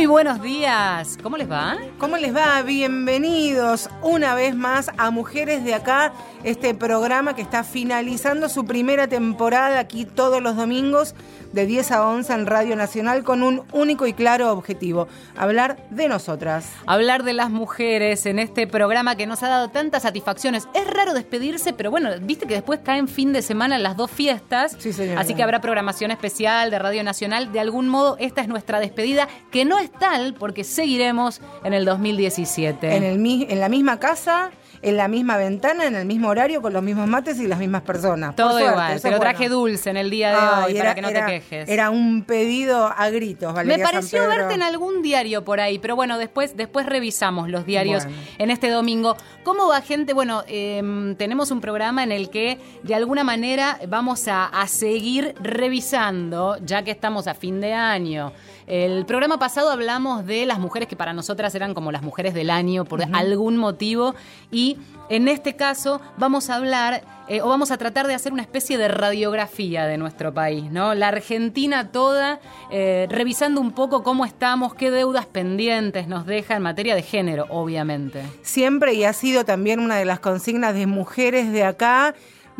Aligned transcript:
Muy 0.00 0.06
buenos 0.06 0.40
días. 0.40 1.18
¿Cómo 1.22 1.36
les 1.36 1.50
va? 1.50 1.76
¿Cómo 2.00 2.16
les 2.16 2.34
va? 2.34 2.62
Bienvenidos 2.62 3.90
una 4.00 4.34
vez 4.34 4.56
más 4.56 4.90
a 4.96 5.10
Mujeres 5.10 5.64
de 5.64 5.74
Acá, 5.74 6.14
este 6.44 6.72
programa 6.72 7.36
que 7.36 7.42
está 7.42 7.62
finalizando 7.62 8.48
su 8.48 8.64
primera 8.64 9.06
temporada 9.06 9.78
aquí 9.78 10.06
todos 10.06 10.42
los 10.42 10.56
domingos 10.56 11.14
de 11.52 11.66
10 11.66 11.92
a 11.92 12.08
11 12.08 12.32
en 12.32 12.46
Radio 12.46 12.76
Nacional 12.76 13.22
con 13.22 13.42
un 13.42 13.64
único 13.72 14.06
y 14.06 14.14
claro 14.14 14.50
objetivo, 14.52 15.08
hablar 15.36 15.76
de 15.90 16.08
nosotras. 16.08 16.72
Hablar 16.86 17.22
de 17.22 17.34
las 17.34 17.50
mujeres 17.50 18.24
en 18.24 18.38
este 18.38 18.66
programa 18.66 19.16
que 19.16 19.26
nos 19.26 19.42
ha 19.42 19.48
dado 19.48 19.68
tantas 19.68 20.04
satisfacciones. 20.04 20.68
Es 20.74 20.86
raro 20.86 21.12
despedirse, 21.12 21.74
pero 21.74 21.90
bueno, 21.90 22.08
viste 22.22 22.46
que 22.46 22.54
después 22.54 22.80
caen 22.82 23.08
fin 23.08 23.32
de 23.34 23.42
semana 23.42 23.78
las 23.78 23.96
dos 23.96 24.10
fiestas, 24.10 24.76
Sí, 24.78 24.90
así 25.16 25.34
que 25.34 25.42
habrá 25.42 25.60
programación 25.60 26.10
especial 26.10 26.70
de 26.70 26.78
Radio 26.78 27.04
Nacional. 27.04 27.52
De 27.52 27.60
algún 27.60 27.88
modo, 27.88 28.16
esta 28.18 28.40
es 28.40 28.48
nuestra 28.48 28.80
despedida, 28.80 29.28
que 29.50 29.64
no 29.64 29.78
es 29.78 29.90
tal 29.92 30.34
porque 30.34 30.64
seguiremos 30.64 31.40
en 31.64 31.74
el 31.74 31.84
2017. 31.90 32.96
En, 32.96 33.04
el, 33.04 33.46
en 33.50 33.60
la 33.60 33.68
misma 33.68 33.98
casa, 33.98 34.50
en 34.82 34.96
la 34.96 35.08
misma 35.08 35.36
ventana, 35.36 35.84
en 35.86 35.94
el 35.94 36.06
mismo 36.06 36.28
horario, 36.28 36.62
con 36.62 36.72
los 36.72 36.82
mismos 36.82 37.06
mates 37.06 37.38
y 37.38 37.46
las 37.46 37.58
mismas 37.58 37.82
personas. 37.82 38.34
Todo 38.36 38.52
suerte, 38.52 38.70
igual, 38.70 38.98
pero 39.02 39.18
traje 39.20 39.48
bueno. 39.48 39.54
dulce 39.56 39.90
en 39.90 39.96
el 39.98 40.08
día 40.10 40.30
de 40.30 40.36
hoy 40.66 40.72
era- 40.76 40.80
para 40.82 40.94
que 40.94 41.02
no 41.02 41.08
era- 41.10 41.26
te 41.26 41.32
quejes. 41.32 41.68
Era 41.68 41.90
un 41.90 42.24
pedido 42.24 42.86
a 42.86 43.10
gritos, 43.10 43.52
Valeria 43.52 43.76
Me 43.78 43.82
pareció 43.84 44.20
San 44.20 44.28
Pedro. 44.30 44.38
verte 44.42 44.54
en 44.54 44.62
algún 44.62 45.02
diario 45.02 45.44
por 45.44 45.60
ahí, 45.60 45.78
pero 45.78 45.96
bueno, 45.96 46.16
después, 46.16 46.56
después 46.56 46.86
revisamos 46.86 47.50
los 47.50 47.66
diarios 47.66 48.04
Bueno. 48.04 48.18
en 48.38 48.50
este 48.50 48.70
domingo. 48.70 49.16
¿Cómo 49.42 49.68
va 49.68 49.80
gente? 49.82 50.12
Bueno, 50.14 50.44
em, 50.46 51.14
tenemos 51.16 51.50
un 51.50 51.60
programa 51.60 52.02
en 52.02 52.12
el 52.12 52.30
que 52.30 52.58
de 52.82 52.94
alguna 52.94 53.22
manera 53.24 53.78
vamos 53.88 54.28
a, 54.28 54.46
a 54.46 54.66
seguir 54.66 55.34
revisando, 55.40 56.56
ya 56.64 56.82
que 56.82 56.90
estamos 56.90 57.26
a 57.26 57.34
fin 57.34 57.60
de 57.60 57.72
año. 57.74 58.32
El 58.70 59.04
programa 59.04 59.36
pasado 59.36 59.72
hablamos 59.72 60.24
de 60.26 60.46
las 60.46 60.60
mujeres 60.60 60.86
que 60.86 60.94
para 60.94 61.12
nosotras 61.12 61.52
eran 61.56 61.74
como 61.74 61.90
las 61.90 62.02
mujeres 62.02 62.34
del 62.34 62.50
año 62.50 62.84
por 62.84 63.02
algún 63.02 63.56
motivo 63.56 64.14
y 64.52 64.76
en 65.08 65.26
este 65.26 65.56
caso 65.56 66.00
vamos 66.18 66.50
a 66.50 66.54
hablar 66.54 67.02
eh, 67.26 67.42
o 67.42 67.48
vamos 67.48 67.72
a 67.72 67.78
tratar 67.78 68.06
de 68.06 68.14
hacer 68.14 68.32
una 68.32 68.42
especie 68.42 68.78
de 68.78 68.86
radiografía 68.86 69.86
de 69.86 69.98
nuestro 69.98 70.32
país, 70.32 70.70
¿no? 70.70 70.94
La 70.94 71.08
Argentina 71.08 71.90
toda, 71.90 72.38
eh, 72.70 73.08
revisando 73.10 73.60
un 73.60 73.72
poco 73.72 74.04
cómo 74.04 74.24
estamos, 74.24 74.72
qué 74.72 74.92
deudas 74.92 75.26
pendientes 75.26 76.06
nos 76.06 76.24
deja 76.24 76.54
en 76.54 76.62
materia 76.62 76.94
de 76.94 77.02
género, 77.02 77.46
obviamente. 77.48 78.22
Siempre 78.42 78.94
y 78.94 79.02
ha 79.02 79.12
sido 79.12 79.44
también 79.44 79.80
una 79.80 79.96
de 79.96 80.04
las 80.04 80.20
consignas 80.20 80.74
de 80.74 80.86
mujeres 80.86 81.50
de 81.50 81.64
acá 81.64 82.14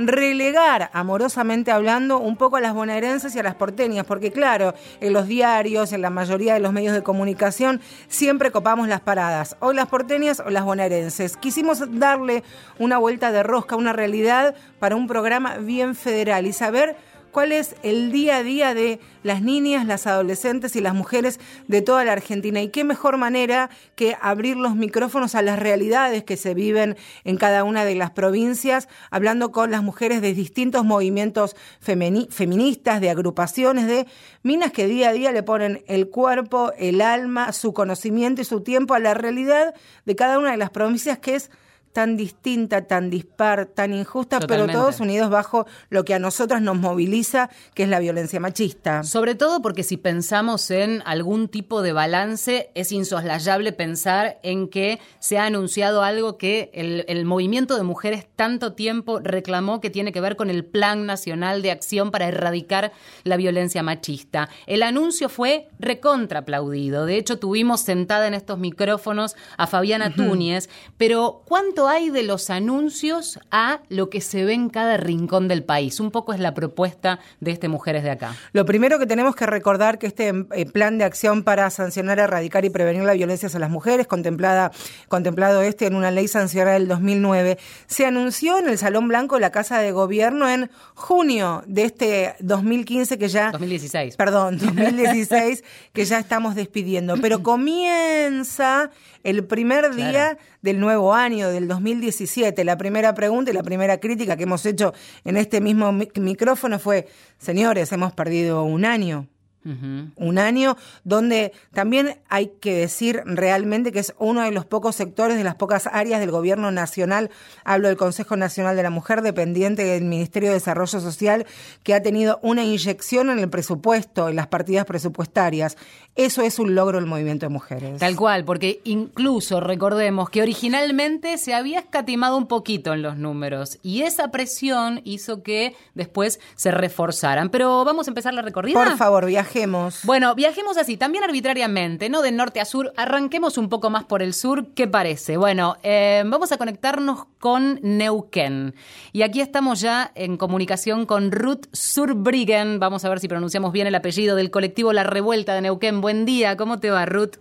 relegar, 0.06 0.90
amorosamente 0.92 1.70
hablando, 1.70 2.18
un 2.18 2.36
poco 2.36 2.56
a 2.56 2.60
las 2.60 2.74
bonaerenses 2.74 3.34
y 3.34 3.38
a 3.38 3.42
las 3.42 3.54
porteñas, 3.54 4.06
porque 4.06 4.30
claro, 4.30 4.74
en 5.00 5.12
los 5.12 5.26
diarios, 5.26 5.92
en 5.92 6.02
la 6.02 6.10
mayoría 6.10 6.54
de 6.54 6.60
los 6.60 6.72
medios 6.72 6.94
de 6.94 7.02
comunicación, 7.02 7.80
siempre 8.08 8.50
copamos 8.50 8.88
las 8.88 9.00
paradas, 9.00 9.56
o 9.60 9.72
las 9.72 9.86
porteñas 9.86 10.40
o 10.40 10.50
las 10.50 10.64
bonaerenses. 10.64 11.36
Quisimos 11.36 11.82
darle 11.98 12.42
una 12.78 12.98
vuelta 12.98 13.32
de 13.32 13.42
rosca, 13.42 13.76
una 13.76 13.92
realidad 13.92 14.54
para 14.78 14.96
un 14.96 15.06
programa 15.06 15.58
bien 15.58 15.94
federal 15.94 16.46
y 16.46 16.52
saber 16.52 16.96
cuál 17.30 17.52
es 17.52 17.76
el 17.82 18.12
día 18.12 18.38
a 18.38 18.42
día 18.42 18.74
de 18.74 19.00
las 19.22 19.42
niñas, 19.42 19.86
las 19.86 20.06
adolescentes 20.06 20.76
y 20.76 20.80
las 20.80 20.94
mujeres 20.94 21.40
de 21.68 21.82
toda 21.82 22.04
la 22.04 22.12
Argentina. 22.12 22.60
Y 22.60 22.68
qué 22.68 22.84
mejor 22.84 23.16
manera 23.16 23.70
que 23.94 24.16
abrir 24.20 24.56
los 24.56 24.76
micrófonos 24.76 25.34
a 25.34 25.42
las 25.42 25.58
realidades 25.58 26.24
que 26.24 26.36
se 26.36 26.54
viven 26.54 26.96
en 27.24 27.36
cada 27.36 27.64
una 27.64 27.84
de 27.84 27.94
las 27.94 28.10
provincias, 28.10 28.88
hablando 29.10 29.52
con 29.52 29.70
las 29.70 29.82
mujeres 29.82 30.22
de 30.22 30.34
distintos 30.34 30.84
movimientos 30.84 31.56
feministas, 31.80 33.00
de 33.00 33.10
agrupaciones, 33.10 33.86
de 33.86 34.06
minas 34.42 34.72
que 34.72 34.86
día 34.86 35.10
a 35.10 35.12
día 35.12 35.32
le 35.32 35.42
ponen 35.42 35.84
el 35.86 36.08
cuerpo, 36.08 36.72
el 36.78 37.00
alma, 37.00 37.52
su 37.52 37.72
conocimiento 37.72 38.42
y 38.42 38.44
su 38.44 38.62
tiempo 38.62 38.94
a 38.94 38.98
la 38.98 39.14
realidad 39.14 39.74
de 40.04 40.16
cada 40.16 40.38
una 40.38 40.52
de 40.52 40.56
las 40.56 40.70
provincias 40.70 41.18
que 41.18 41.34
es 41.34 41.50
tan 41.92 42.16
distinta, 42.16 42.86
tan 42.86 43.10
dispar, 43.10 43.66
tan 43.66 43.92
injusta, 43.92 44.38
Totalmente. 44.38 44.72
pero 44.72 44.80
todos 44.80 45.00
unidos 45.00 45.30
bajo 45.30 45.66
lo 45.88 46.04
que 46.04 46.14
a 46.14 46.18
nosotras 46.18 46.62
nos 46.62 46.76
moviliza, 46.76 47.50
que 47.74 47.82
es 47.82 47.88
la 47.88 47.98
violencia 47.98 48.38
machista. 48.38 49.02
Sobre 49.02 49.34
todo 49.34 49.60
porque 49.60 49.82
si 49.82 49.96
pensamos 49.96 50.70
en 50.70 51.02
algún 51.04 51.48
tipo 51.48 51.82
de 51.82 51.92
balance, 51.92 52.70
es 52.74 52.92
insoslayable 52.92 53.72
pensar 53.72 54.38
en 54.42 54.68
que 54.68 55.00
se 55.18 55.38
ha 55.38 55.46
anunciado 55.46 56.02
algo 56.02 56.38
que 56.38 56.70
el, 56.74 57.04
el 57.08 57.24
movimiento 57.24 57.76
de 57.76 57.82
mujeres 57.82 58.26
tanto 58.36 58.74
tiempo 58.74 59.20
reclamó 59.20 59.80
que 59.80 59.90
tiene 59.90 60.12
que 60.12 60.20
ver 60.20 60.36
con 60.36 60.50
el 60.50 60.64
Plan 60.64 61.06
Nacional 61.06 61.62
de 61.62 61.70
Acción 61.70 62.10
para 62.10 62.28
erradicar 62.28 62.92
la 63.24 63.36
violencia 63.36 63.82
machista. 63.82 64.48
El 64.66 64.82
anuncio 64.82 65.28
fue 65.28 65.68
recontra 65.78 66.40
aplaudido. 66.40 67.06
De 67.06 67.16
hecho, 67.16 67.38
tuvimos 67.38 67.80
sentada 67.80 68.26
en 68.26 68.34
estos 68.34 68.58
micrófonos 68.58 69.34
a 69.56 69.66
Fabiana 69.66 70.14
Túñez, 70.14 70.68
pero 70.96 71.42
¿cuánto 71.46 71.79
hay 71.88 72.10
de 72.10 72.22
los 72.22 72.50
anuncios 72.50 73.38
a 73.50 73.80
lo 73.88 74.10
que 74.10 74.20
se 74.20 74.44
ve 74.44 74.54
en 74.54 74.68
cada 74.70 74.96
rincón 74.96 75.48
del 75.48 75.64
país? 75.64 76.00
Un 76.00 76.10
poco 76.10 76.32
es 76.32 76.40
la 76.40 76.54
propuesta 76.54 77.20
de 77.40 77.50
este 77.50 77.68
Mujeres 77.68 78.02
de 78.02 78.10
Acá. 78.10 78.34
Lo 78.52 78.64
primero 78.64 78.98
que 78.98 79.06
tenemos 79.06 79.34
que 79.36 79.46
recordar 79.46 79.98
que 79.98 80.06
este 80.06 80.32
eh, 80.52 80.66
plan 80.66 80.98
de 80.98 81.04
acción 81.04 81.42
para 81.44 81.68
sancionar, 81.70 82.18
erradicar 82.18 82.64
y 82.64 82.70
prevenir 82.70 83.02
la 83.04 83.12
violencia 83.14 83.46
hacia 83.46 83.60
las 83.60 83.70
mujeres, 83.70 84.06
contemplada, 84.06 84.72
contemplado 85.08 85.62
este 85.62 85.86
en 85.86 85.94
una 85.94 86.10
ley 86.10 86.28
sancionada 86.28 86.72
del 86.74 86.88
2009, 86.88 87.58
se 87.86 88.06
anunció 88.06 88.58
en 88.58 88.68
el 88.68 88.78
Salón 88.78 89.08
Blanco 89.08 89.36
de 89.36 89.40
la 89.42 89.50
Casa 89.52 89.78
de 89.78 89.92
Gobierno 89.92 90.48
en 90.48 90.70
junio 90.94 91.62
de 91.66 91.84
este 91.84 92.34
2015 92.40 93.18
que 93.18 93.28
ya 93.28 93.50
2016. 93.52 94.16
Perdón, 94.16 94.58
2016, 94.60 95.64
que 95.92 96.04
ya 96.04 96.18
estamos 96.18 96.54
despidiendo. 96.54 97.16
Pero 97.20 97.42
comienza 97.42 98.90
el 99.22 99.44
primer 99.44 99.94
día 99.94 100.10
Claro. 100.10 100.38
del 100.62 100.80
nuevo 100.80 101.14
año, 101.14 101.48
del 101.50 101.68
2017. 101.70 102.62
La 102.64 102.76
primera 102.76 103.14
pregunta 103.14 103.50
y 103.50 103.54
la 103.54 103.62
primera 103.62 103.98
crítica 103.98 104.36
que 104.36 104.42
hemos 104.42 104.66
hecho 104.66 104.92
en 105.24 105.38
este 105.38 105.62
mismo 105.62 105.90
mi- 105.92 106.08
micrófono 106.16 106.78
fue, 106.78 107.08
señores, 107.38 107.90
hemos 107.92 108.12
perdido 108.12 108.62
un 108.64 108.84
año. 108.84 109.26
Un 109.62 110.38
año 110.38 110.76
donde 111.04 111.52
también 111.74 112.18
hay 112.28 112.52
que 112.60 112.74
decir 112.74 113.22
realmente 113.26 113.92
que 113.92 113.98
es 113.98 114.14
uno 114.18 114.42
de 114.42 114.50
los 114.52 114.64
pocos 114.64 114.96
sectores, 114.96 115.36
de 115.36 115.44
las 115.44 115.54
pocas 115.54 115.86
áreas 115.86 116.20
del 116.20 116.30
gobierno 116.30 116.70
nacional, 116.70 117.30
hablo 117.64 117.88
del 117.88 117.96
Consejo 117.96 118.36
Nacional 118.36 118.76
de 118.76 118.82
la 118.82 118.90
Mujer, 118.90 119.22
dependiente 119.22 119.84
del 119.84 120.04
Ministerio 120.04 120.48
de 120.48 120.54
Desarrollo 120.54 121.00
Social, 121.00 121.46
que 121.82 121.94
ha 121.94 122.02
tenido 122.02 122.38
una 122.42 122.64
inyección 122.64 123.30
en 123.30 123.38
el 123.38 123.50
presupuesto, 123.50 124.28
en 124.28 124.36
las 124.36 124.46
partidas 124.46 124.86
presupuestarias. 124.86 125.76
Eso 126.16 126.42
es 126.42 126.58
un 126.58 126.74
logro 126.74 126.98
del 126.98 127.06
movimiento 127.06 127.46
de 127.46 127.50
mujeres. 127.50 127.98
Tal 127.98 128.16
cual, 128.16 128.44
porque 128.44 128.80
incluso 128.84 129.60
recordemos 129.60 130.28
que 130.30 130.42
originalmente 130.42 131.38
se 131.38 131.54
había 131.54 131.80
escatimado 131.80 132.36
un 132.36 132.46
poquito 132.46 132.92
en 132.92 133.02
los 133.02 133.16
números 133.16 133.78
y 133.82 134.02
esa 134.02 134.30
presión 134.30 135.00
hizo 135.04 135.42
que 135.42 135.74
después 135.94 136.40
se 136.56 136.70
reforzaran. 136.70 137.50
Pero 137.50 137.84
vamos 137.84 138.08
a 138.08 138.10
empezar 138.10 138.34
la 138.34 138.42
recorrida. 138.42 138.82
Por 138.82 138.96
favor, 138.96 139.24
viajemos. 139.52 140.04
Bueno, 140.04 140.34
viajemos 140.34 140.76
así, 140.76 140.96
también 140.96 141.24
arbitrariamente, 141.24 142.08
¿no? 142.08 142.22
De 142.22 142.32
norte 142.32 142.60
a 142.60 142.64
sur. 142.64 142.92
Arranquemos 142.96 143.58
un 143.58 143.68
poco 143.68 143.90
más 143.90 144.04
por 144.04 144.22
el 144.22 144.34
sur. 144.34 144.72
¿Qué 144.74 144.86
parece? 144.86 145.36
Bueno, 145.36 145.76
eh, 145.82 146.22
vamos 146.26 146.52
a 146.52 146.56
conectarnos 146.56 147.26
con 147.38 147.78
Neuquén. 147.82 148.74
Y 149.12 149.22
aquí 149.22 149.40
estamos 149.40 149.80
ya 149.80 150.12
en 150.14 150.36
comunicación 150.36 151.06
con 151.06 151.32
Ruth 151.32 151.66
Surbriggen. 151.72 152.78
Vamos 152.78 153.04
a 153.04 153.08
ver 153.08 153.20
si 153.20 153.28
pronunciamos 153.28 153.72
bien 153.72 153.86
el 153.86 153.94
apellido 153.94 154.36
del 154.36 154.50
colectivo 154.50 154.92
La 154.92 155.02
Revuelta 155.02 155.54
de 155.54 155.62
Neuquén. 155.62 156.00
Buen 156.00 156.24
día, 156.24 156.56
¿cómo 156.56 156.78
te 156.78 156.90
va, 156.90 157.06
Ruth? 157.06 157.36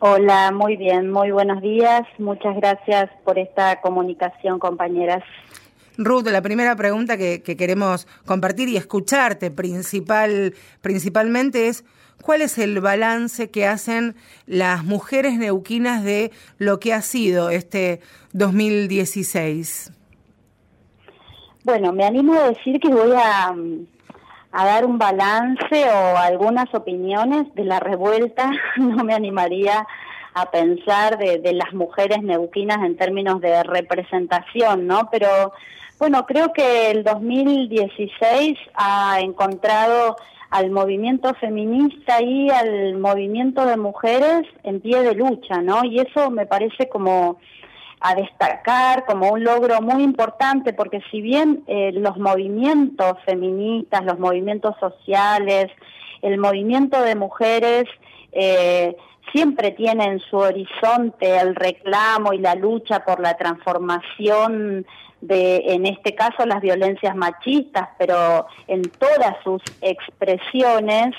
Hola, 0.00 0.52
muy 0.52 0.76
bien, 0.76 1.10
muy 1.10 1.30
buenos 1.30 1.62
días. 1.62 2.02
Muchas 2.18 2.54
gracias 2.56 3.08
por 3.24 3.38
esta 3.38 3.80
comunicación, 3.80 4.58
compañeras. 4.58 5.22
Ruth, 5.98 6.26
la 6.26 6.42
primera 6.42 6.76
pregunta 6.76 7.16
que, 7.16 7.42
que 7.42 7.56
queremos 7.56 8.06
compartir 8.24 8.68
y 8.68 8.76
escucharte 8.76 9.50
principal, 9.50 10.54
principalmente 10.82 11.68
es 11.68 11.84
cuál 12.22 12.42
es 12.42 12.58
el 12.58 12.80
balance 12.80 13.50
que 13.50 13.66
hacen 13.66 14.16
las 14.46 14.84
mujeres 14.84 15.38
neuquinas 15.38 16.02
de 16.02 16.32
lo 16.58 16.80
que 16.80 16.92
ha 16.92 17.02
sido 17.02 17.50
este 17.50 18.00
2016. 18.32 19.92
Bueno, 21.64 21.92
me 21.92 22.04
animo 22.04 22.34
a 22.34 22.50
decir 22.50 22.78
que 22.80 22.88
voy 22.88 23.12
a, 23.12 23.54
a 24.52 24.66
dar 24.66 24.84
un 24.84 24.98
balance 24.98 25.84
o 25.88 26.16
algunas 26.16 26.72
opiniones 26.74 27.52
de 27.54 27.64
la 27.64 27.80
revuelta. 27.80 28.50
No 28.76 29.04
me 29.04 29.14
animaría 29.14 29.86
a 30.34 30.50
pensar 30.50 31.18
de, 31.18 31.38
de 31.38 31.54
las 31.54 31.72
mujeres 31.72 32.22
neuquinas 32.22 32.78
en 32.84 32.96
términos 32.96 33.40
de 33.40 33.62
representación, 33.62 34.86
¿no? 34.86 35.08
Pero 35.10 35.52
bueno, 35.98 36.26
creo 36.26 36.52
que 36.52 36.90
el 36.90 37.04
2016 37.04 38.58
ha 38.74 39.20
encontrado 39.20 40.16
al 40.50 40.70
movimiento 40.70 41.34
feminista 41.34 42.22
y 42.22 42.50
al 42.50 42.96
movimiento 42.98 43.64
de 43.66 43.76
mujeres 43.76 44.46
en 44.62 44.80
pie 44.80 45.02
de 45.02 45.14
lucha, 45.14 45.60
¿no? 45.62 45.84
Y 45.84 45.98
eso 45.98 46.30
me 46.30 46.46
parece 46.46 46.88
como 46.88 47.38
a 48.00 48.14
destacar 48.14 49.04
como 49.06 49.30
un 49.30 49.42
logro 49.42 49.80
muy 49.80 50.02
importante, 50.02 50.72
porque 50.72 51.00
si 51.10 51.20
bien 51.20 51.64
eh, 51.66 51.92
los 51.92 52.16
movimientos 52.18 53.16
feministas, 53.24 54.04
los 54.04 54.18
movimientos 54.18 54.76
sociales, 54.78 55.68
el 56.22 56.38
movimiento 56.38 57.00
de 57.02 57.14
mujeres 57.14 57.84
eh, 58.32 58.96
siempre 59.32 59.72
tiene 59.72 60.04
en 60.04 60.20
su 60.20 60.36
horizonte 60.36 61.38
el 61.38 61.54
reclamo 61.54 62.32
y 62.32 62.38
la 62.38 62.54
lucha 62.54 63.04
por 63.04 63.20
la 63.20 63.36
transformación 63.36 64.86
de, 65.20 65.62
en 65.74 65.86
este 65.86 66.14
caso, 66.14 66.44
las 66.46 66.60
violencias 66.60 67.16
machistas, 67.16 67.88
pero 67.98 68.46
en 68.66 68.82
todas 68.82 69.36
sus 69.42 69.62
expresiones, 69.80 71.14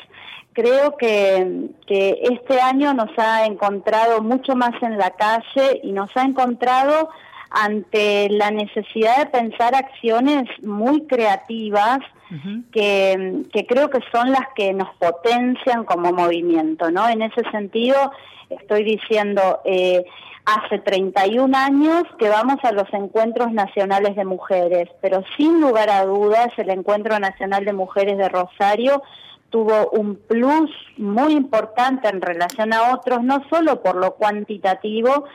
creo 0.53 0.97
que, 0.97 1.69
que 1.85 2.19
este 2.23 2.59
año 2.59 2.93
nos 2.93 3.11
ha 3.17 3.45
encontrado 3.45 4.21
mucho 4.21 4.55
más 4.55 4.71
en 4.81 4.97
la 4.97 5.11
calle 5.11 5.81
y 5.83 5.91
nos 5.91 6.15
ha 6.17 6.23
encontrado 6.23 7.09
ante 7.49 8.29
la 8.29 8.51
necesidad 8.51 9.17
de 9.17 9.25
pensar 9.27 9.75
acciones 9.75 10.49
muy 10.63 11.05
creativas 11.07 11.99
que, 12.73 13.43
que, 13.53 13.65
creo 13.65 13.89
que 13.89 13.99
son 14.11 14.31
las 14.31 14.47
que 14.53 14.73
nos 14.73 14.89
potencian 14.95 15.85
como 15.85 16.11
movimiento, 16.11 16.91
¿no? 16.91 17.07
En 17.07 17.21
ese 17.21 17.41
sentido, 17.51 18.11
estoy 18.49 18.83
diciendo, 18.83 19.61
eh, 19.63 20.03
hace 20.47 20.79
31 20.79 21.55
años 21.57 22.03
que 22.17 22.29
vamos 22.29 22.55
a 22.63 22.71
los 22.71 22.87
encuentros 22.93 23.51
nacionales 23.51 24.15
de 24.15 24.23
mujeres, 24.23 24.87
pero 25.01 25.21
sin 25.35 25.59
lugar 25.59 25.89
a 25.89 26.05
dudas 26.05 26.47
el 26.55 26.69
Encuentro 26.69 27.19
Nacional 27.19 27.65
de 27.65 27.73
Mujeres 27.73 28.17
de 28.17 28.29
Rosario 28.29 29.03
tuvo 29.49 29.89
un 29.89 30.15
plus 30.15 30.71
muy 30.95 31.33
importante 31.33 32.07
en 32.07 32.21
relación 32.21 32.71
a 32.71 32.93
otros, 32.93 33.23
no 33.23 33.43
solo 33.49 33.83
por 33.83 33.97
lo 33.97 34.15
cuantitativo, 34.15 35.25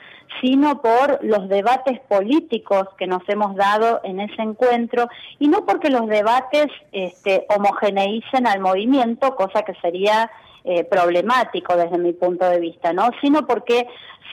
sino 0.41 0.81
por 0.81 1.23
los 1.23 1.47
debates 1.51 2.01
políticos 2.09 2.89
que 2.97 3.07
nos 3.07 3.23
hemos 3.29 3.55
dado 3.55 4.01
en 4.05 4.19
ese 4.19 4.41
encuentro 4.41 5.09
y 5.39 5.49
no 5.49 5.67
porque 5.67 5.91
los 5.91 6.07
debates 6.07 6.69
este, 6.93 7.47
homogeneicen 7.55 8.47
al 8.47 8.61
movimiento, 8.61 9.37
cosa 9.37 9.63
que 9.63 9.75
sería 9.83 10.31
eh, 10.65 10.85
problemático 10.85 11.77
desde 11.77 11.99
mi 11.99 12.13
punto 12.13 12.49
de 12.49 12.61
vista, 12.61 12.93
¿no? 12.93 13.11
Sino 13.21 13.47
porque 13.47 13.87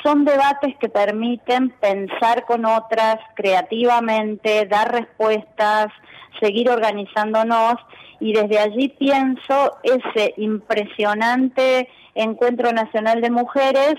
son 0.03 0.25
debates 0.25 0.75
que 0.79 0.89
permiten 0.89 1.71
pensar 1.71 2.45
con 2.45 2.65
otras 2.65 3.17
creativamente, 3.35 4.65
dar 4.65 4.91
respuestas, 4.91 5.87
seguir 6.39 6.69
organizándonos 6.69 7.75
y 8.19 8.33
desde 8.33 8.59
allí 8.59 8.89
pienso 8.89 9.77
ese 9.83 10.33
impresionante 10.37 11.89
encuentro 12.15 12.71
nacional 12.71 13.21
de 13.21 13.31
mujeres 13.31 13.95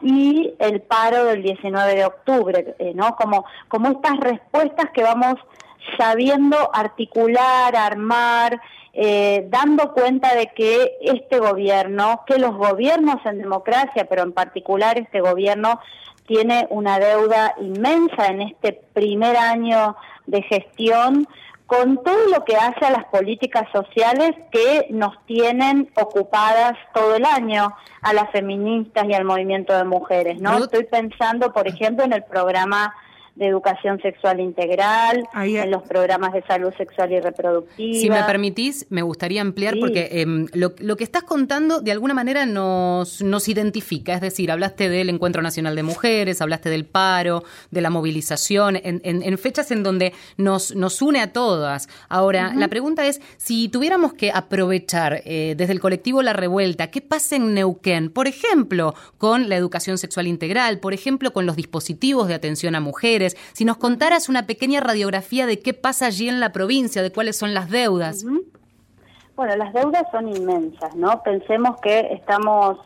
y 0.00 0.54
el 0.58 0.80
paro 0.82 1.24
del 1.24 1.42
19 1.42 1.94
de 1.94 2.04
octubre, 2.04 2.74
eh, 2.78 2.92
¿no? 2.94 3.16
Como, 3.16 3.44
como 3.68 3.88
estas 3.88 4.18
respuestas 4.18 4.90
que 4.92 5.02
vamos 5.02 5.36
sabiendo 5.98 6.56
articular, 6.72 7.74
armar, 7.74 8.60
eh, 8.92 9.46
dando 9.48 9.92
cuenta 9.92 10.34
de 10.34 10.48
que 10.48 10.96
este 11.02 11.38
gobierno, 11.38 12.22
que 12.26 12.38
los 12.38 12.56
gobiernos 12.56 13.16
en 13.24 13.38
democracia, 13.38 14.06
pero 14.08 14.22
en 14.22 14.32
particular 14.32 14.98
este 14.98 15.20
gobierno, 15.20 15.80
tiene 16.26 16.66
una 16.70 16.98
deuda 16.98 17.54
inmensa 17.58 18.26
en 18.26 18.42
este 18.42 18.80
primer 18.92 19.36
año 19.36 19.96
de 20.26 20.42
gestión 20.42 21.26
con 21.68 22.02
todo 22.02 22.28
lo 22.34 22.44
que 22.46 22.56
hace 22.56 22.86
a 22.86 22.90
las 22.90 23.04
políticas 23.06 23.64
sociales 23.72 24.30
que 24.50 24.86
nos 24.88 25.14
tienen 25.26 25.90
ocupadas 26.00 26.72
todo 26.94 27.16
el 27.16 27.26
año, 27.26 27.74
a 28.00 28.14
las 28.14 28.30
feministas 28.30 29.04
y 29.06 29.12
al 29.12 29.24
movimiento 29.24 29.76
de 29.76 29.84
mujeres, 29.84 30.40
¿no? 30.40 30.56
Estoy 30.56 30.84
pensando, 30.84 31.52
por 31.52 31.68
ejemplo, 31.68 32.04
en 32.04 32.14
el 32.14 32.24
programa 32.24 32.94
de 33.38 33.46
educación 33.46 34.00
sexual 34.00 34.40
integral, 34.40 35.22
en 35.34 35.70
los 35.70 35.84
programas 35.84 36.32
de 36.32 36.42
salud 36.42 36.72
sexual 36.76 37.12
y 37.12 37.20
reproductiva. 37.20 37.98
Si 37.98 38.10
me 38.10 38.22
permitís, 38.24 38.86
me 38.90 39.02
gustaría 39.02 39.40
ampliar 39.40 39.76
porque 39.78 40.08
em, 40.10 40.46
lo, 40.54 40.74
que 40.74 41.04
estás 41.04 41.22
contando 41.22 41.80
de 41.80 41.92
alguna 41.92 42.14
manera 42.14 42.46
nos, 42.46 43.22
nos 43.22 43.48
identifica, 43.48 44.14
es 44.14 44.20
decir, 44.20 44.50
hablaste 44.50 44.88
del 44.88 45.08
Encuentro 45.08 45.40
Nacional 45.40 45.76
de 45.76 45.84
Mujeres, 45.84 46.42
hablaste 46.42 46.68
del 46.68 46.84
paro, 46.84 47.44
de 47.70 47.80
la 47.80 47.90
movilización, 47.90 48.74
en, 48.74 49.00
en, 49.04 49.38
fechas 49.38 49.70
en 49.70 49.84
donde 49.84 50.12
nos, 50.36 50.74
nos 50.74 51.00
une 51.00 51.20
a 51.20 51.32
todas. 51.32 51.88
Ahora, 52.08 52.52
la 52.56 52.66
pregunta 52.66 53.06
es, 53.06 53.20
si 53.36 53.68
tuviéramos 53.68 54.14
que 54.14 54.32
aprovechar 54.32 55.22
eh, 55.24 55.54
desde 55.56 55.74
el 55.74 55.80
colectivo 55.80 56.22
La 56.22 56.32
Revuelta, 56.32 56.90
¿qué 56.90 57.00
pasa 57.00 57.36
en 57.36 57.54
Neuquén? 57.54 58.10
Por 58.10 58.26
ejemplo, 58.26 58.94
con 59.16 59.48
la 59.48 59.54
educación 59.54 59.96
sexual 59.96 60.26
integral, 60.26 60.80
por 60.80 60.92
ejemplo, 60.92 61.32
con 61.32 61.46
los 61.46 61.54
dispositivos 61.54 62.26
de 62.26 62.34
atención 62.34 62.74
a 62.74 62.80
mujeres, 62.80 63.27
si 63.52 63.64
nos 63.64 63.76
contaras 63.76 64.28
una 64.28 64.46
pequeña 64.46 64.80
radiografía 64.80 65.46
de 65.46 65.60
qué 65.60 65.74
pasa 65.74 66.06
allí 66.06 66.28
en 66.28 66.40
la 66.40 66.52
provincia, 66.52 67.02
de 67.02 67.12
cuáles 67.12 67.36
son 67.36 67.54
las 67.54 67.70
deudas. 67.70 68.24
Bueno, 69.36 69.56
las 69.56 69.72
deudas 69.72 70.02
son 70.10 70.28
inmensas, 70.28 70.96
¿no? 70.96 71.22
Pensemos 71.22 71.80
que 71.80 72.12
estamos 72.12 72.78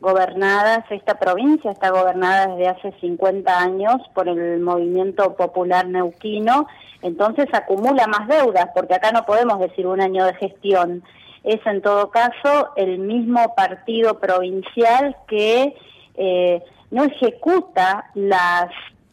gobernadas, 0.00 0.84
esta 0.90 1.18
provincia 1.18 1.70
está 1.70 1.90
gobernada 1.90 2.48
desde 2.48 2.68
hace 2.68 2.92
50 3.00 3.58
años 3.58 3.96
por 4.14 4.28
el 4.28 4.60
movimiento 4.60 5.36
popular 5.36 5.86
neuquino, 5.86 6.66
entonces 7.02 7.46
acumula 7.52 8.06
más 8.06 8.28
deudas, 8.28 8.70
porque 8.74 8.94
acá 8.94 9.12
no 9.12 9.24
podemos 9.24 9.58
decir 9.60 9.86
un 9.86 10.00
año 10.00 10.24
de 10.26 10.34
gestión. 10.34 11.02
Es 11.44 11.64
en 11.64 11.80
todo 11.80 12.10
caso 12.10 12.70
el 12.76 12.98
mismo 12.98 13.54
partido 13.54 14.18
provincial 14.18 15.16
que 15.26 15.74
eh, 16.16 16.62
no 16.90 17.04
ejecuta 17.04 18.10
las 18.14 18.70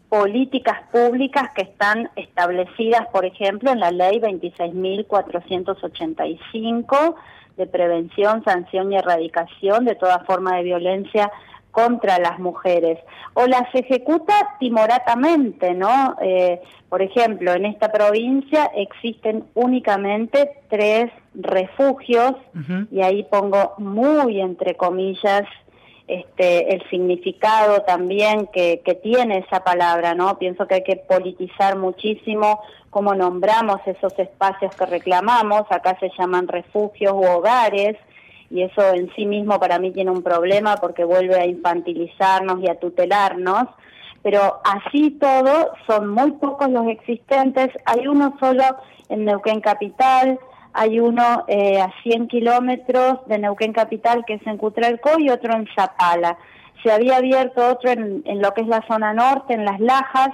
políticas 0.10 0.82
públicas 0.92 1.50
que 1.56 1.62
están 1.64 2.12
establecidas, 2.16 3.08
por 3.08 3.26
ejemplo, 3.26 3.72
en 3.72 3.80
la 3.80 3.90
ley 3.92 4.20
26.485 4.20 7.16
de 7.58 7.68
prevención, 7.68 8.44
sanción 8.44 8.94
y 8.94 8.98
erradicación 8.98 9.86
de 9.86 9.96
toda 9.96 10.20
forma 10.20 10.58
de 10.58 10.64
violencia 10.64 11.32
contra 11.72 12.18
las 12.18 12.40
mujeres 12.40 12.98
o 13.34 13.46
las 13.46 13.74
ejecuta 13.74 14.34
timoratamente, 14.60 15.76
¿no? 15.76 16.16
Eh, 16.22 16.60
por 16.90 17.04
ejemplo, 17.04 17.54
en 17.54 17.66
esta 17.66 17.92
provincia 17.92 18.72
existen 18.76 19.44
únicamente 19.54 20.50
tres 20.70 21.12
refugios 21.36 22.34
y 22.90 23.02
ahí 23.02 23.28
pongo 23.30 23.74
muy 23.78 24.42
entre 24.42 24.76
comillas 24.76 25.44
este, 26.08 26.74
el 26.74 26.90
significado 26.90 27.82
también 27.82 28.48
que, 28.48 28.82
que, 28.86 28.96
tiene 28.96 29.40
esa 29.40 29.64
palabra, 29.64 30.16
¿no? 30.16 30.40
Pienso 30.40 30.66
que 30.66 30.76
hay 30.76 30.84
que 30.84 30.96
politizar 30.96 31.78
muchísimo 31.78 32.62
cómo 32.90 33.14
nombramos 33.14 33.82
esos 33.86 34.18
espacios 34.18 34.74
que 34.76 34.86
reclamamos, 34.86 35.64
acá 35.70 35.98
se 36.00 36.10
llaman 36.18 36.48
refugios 36.48 37.14
u 37.14 37.26
hogares, 37.26 37.98
y 38.50 38.62
eso 38.62 38.94
en 38.94 39.14
sí 39.16 39.26
mismo 39.26 39.60
para 39.60 39.80
mí 39.80 39.92
tiene 39.92 40.12
un 40.12 40.24
problema 40.24 40.78
porque 40.78 41.04
vuelve 41.04 41.36
a 41.36 41.46
infantilizarnos 41.46 42.62
y 42.64 42.70
a 42.70 42.80
tutelarnos, 42.80 43.68
pero 44.24 44.62
así 44.64 45.12
todo 45.12 45.72
son 45.86 46.10
muy 46.10 46.32
pocos 46.32 46.70
los 46.70 46.88
existentes, 46.88 47.70
hay 47.86 48.08
uno 48.08 48.36
solo 48.40 48.64
en 49.10 49.26
Neuquén 49.26 49.62
Capital, 49.62 50.40
hay 50.74 51.00
uno 51.00 51.46
eh, 51.48 51.80
a 51.80 51.92
100 52.04 52.28
kilómetros 52.28 53.20
de 53.28 53.40
Neuquén 53.40 53.74
Capital, 53.74 54.24
que 54.26 54.36
es 54.36 54.48
en 54.48 54.58
Cutralcó, 54.58 55.20
y 55.20 55.30
otro 55.30 55.54
en 55.54 55.68
Zapala. 55.76 56.38
Se 56.84 56.92
había 56.92 57.18
abierto 57.18 57.68
otro 57.68 57.92
en, 57.92 58.24
lo 58.42 58.54
que 58.54 58.62
es 58.62 58.68
la 58.68 58.86
zona 58.88 59.14
norte, 59.14 59.54
en 59.54 59.66
Las 59.66 59.80
Lajas, 59.80 60.30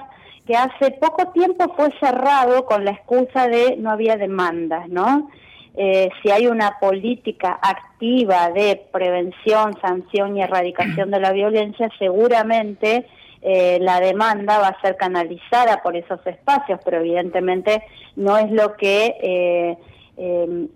que 0.46 0.56
hace 0.56 0.90
poco 0.92 1.28
tiempo 1.32 1.72
fue 1.74 1.90
cerrado 1.98 2.66
con 2.66 2.84
la 2.84 2.90
excusa 2.90 3.48
de 3.48 3.76
no 3.78 3.90
había 3.90 4.16
demandas, 4.16 4.88
¿no? 4.88 5.30
Eh, 5.76 6.10
si 6.22 6.30
hay 6.30 6.46
una 6.46 6.78
política 6.78 7.58
activa 7.60 8.50
de 8.50 8.80
prevención, 8.92 9.76
sanción 9.80 10.36
y 10.36 10.42
erradicación 10.42 11.10
de 11.10 11.18
la 11.18 11.32
violencia, 11.32 11.88
seguramente 11.98 13.06
eh, 13.46 13.78
la 13.80 14.00
demanda 14.00 14.58
va 14.58 14.68
a 14.68 14.80
ser 14.80 14.96
canalizada 14.96 15.82
por 15.82 15.94
esos 15.96 16.26
espacios, 16.26 16.80
pero 16.82 17.00
evidentemente 17.00 17.82
no 18.16 18.38
es 18.38 18.50
lo 18.50 18.74
que 18.74 19.16
eh, 19.20 19.76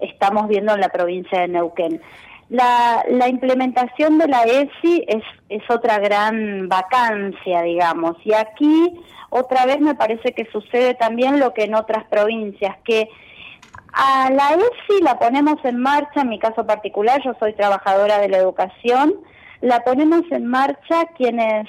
estamos 0.00 0.48
viendo 0.48 0.74
en 0.74 0.80
la 0.80 0.88
provincia 0.88 1.40
de 1.40 1.48
Neuquén. 1.48 2.00
La, 2.48 3.04
la, 3.10 3.28
implementación 3.28 4.18
de 4.18 4.26
la 4.26 4.42
ESI 4.44 5.04
es, 5.06 5.22
es 5.50 5.62
otra 5.70 5.98
gran 5.98 6.68
vacancia, 6.68 7.60
digamos, 7.62 8.16
y 8.24 8.32
aquí 8.32 8.98
otra 9.28 9.66
vez 9.66 9.80
me 9.80 9.94
parece 9.94 10.32
que 10.32 10.46
sucede 10.46 10.94
también 10.94 11.40
lo 11.40 11.52
que 11.52 11.64
en 11.64 11.74
otras 11.74 12.04
provincias, 12.04 12.76
que 12.84 13.10
a 13.92 14.30
la 14.30 14.54
ESI 14.54 15.02
la 15.02 15.18
ponemos 15.18 15.62
en 15.64 15.78
marcha, 15.78 16.22
en 16.22 16.30
mi 16.30 16.38
caso 16.38 16.66
particular, 16.66 17.20
yo 17.22 17.34
soy 17.38 17.52
trabajadora 17.52 18.18
de 18.18 18.28
la 18.28 18.38
educación, 18.38 19.14
la 19.60 19.84
ponemos 19.84 20.22
en 20.30 20.46
marcha 20.46 21.06
quienes 21.16 21.68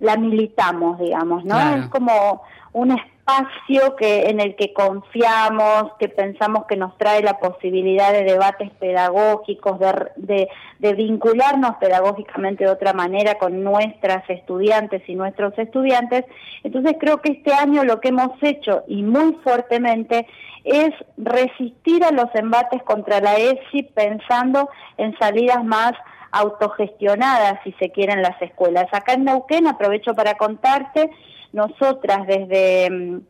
la 0.00 0.16
militamos, 0.16 0.98
digamos, 0.98 1.44
¿no? 1.44 1.58
Es 1.76 1.86
como 1.88 2.42
un 2.72 2.92
espacio 2.92 3.17
que 3.98 4.30
en 4.30 4.40
el 4.40 4.56
que 4.56 4.72
confiamos, 4.72 5.92
que 5.98 6.08
pensamos 6.08 6.64
que 6.66 6.76
nos 6.76 6.96
trae 6.96 7.22
la 7.22 7.38
posibilidad 7.38 8.12
de 8.12 8.24
debates 8.24 8.70
pedagógicos, 8.78 9.78
de, 10.16 10.48
de, 10.78 10.94
vincularnos 10.94 11.76
pedagógicamente 11.76 12.64
de 12.64 12.70
otra 12.70 12.92
manera 12.92 13.34
con 13.34 13.62
nuestras 13.62 14.28
estudiantes 14.30 15.02
y 15.06 15.14
nuestros 15.14 15.52
estudiantes. 15.58 16.24
Entonces 16.62 16.94
creo 16.98 17.20
que 17.20 17.32
este 17.32 17.52
año 17.52 17.84
lo 17.84 18.00
que 18.00 18.08
hemos 18.08 18.30
hecho 18.42 18.84
y 18.88 19.02
muy 19.02 19.34
fuertemente 19.44 20.26
es 20.64 20.90
resistir 21.16 22.04
a 22.04 22.12
los 22.12 22.34
embates 22.34 22.82
contra 22.82 23.20
la 23.20 23.36
ESI 23.36 23.82
pensando 23.94 24.70
en 24.96 25.16
salidas 25.18 25.64
más 25.64 25.92
autogestionadas, 26.30 27.60
si 27.64 27.72
se 27.72 27.90
quieren, 27.90 28.22
las 28.22 28.40
escuelas. 28.40 28.86
Acá 28.92 29.14
en 29.14 29.24
Neuquén, 29.24 29.66
aprovecho 29.66 30.14
para 30.14 30.34
contarte, 30.34 31.10
nosotras 31.52 32.26
desde 32.26 32.90
mm, 32.90 33.20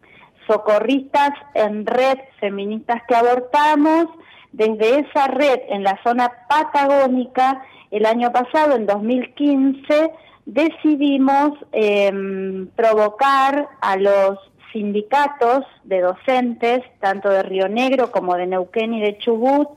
socorristas 0.47 1.31
en 1.55 1.87
red 1.87 2.19
feministas 2.41 3.03
que 3.07 3.15
abortamos, 3.15 4.07
desde 4.53 5.01
esa 5.01 5.29
red 5.29 5.61
en 5.69 5.83
la 5.83 5.99
zona 6.03 6.33
patagónica, 6.49 7.63
el 7.91 8.07
año 8.07 8.33
pasado, 8.33 8.77
en 8.77 8.87
2015, 8.87 10.11
decidimos 10.47 11.53
em, 11.73 12.67
provocar 12.69 13.69
a 13.81 13.97
los 13.97 14.39
sindicatos 14.73 15.65
de 15.85 16.01
docentes, 16.01 16.81
tanto 17.01 17.29
de 17.31 17.43
Río 17.43 17.69
Negro 17.69 18.11
como 18.11 18.35
de 18.37 18.47
Neuquén 18.47 18.95
y 18.95 19.01
de 19.01 19.19
Chubut, 19.19 19.69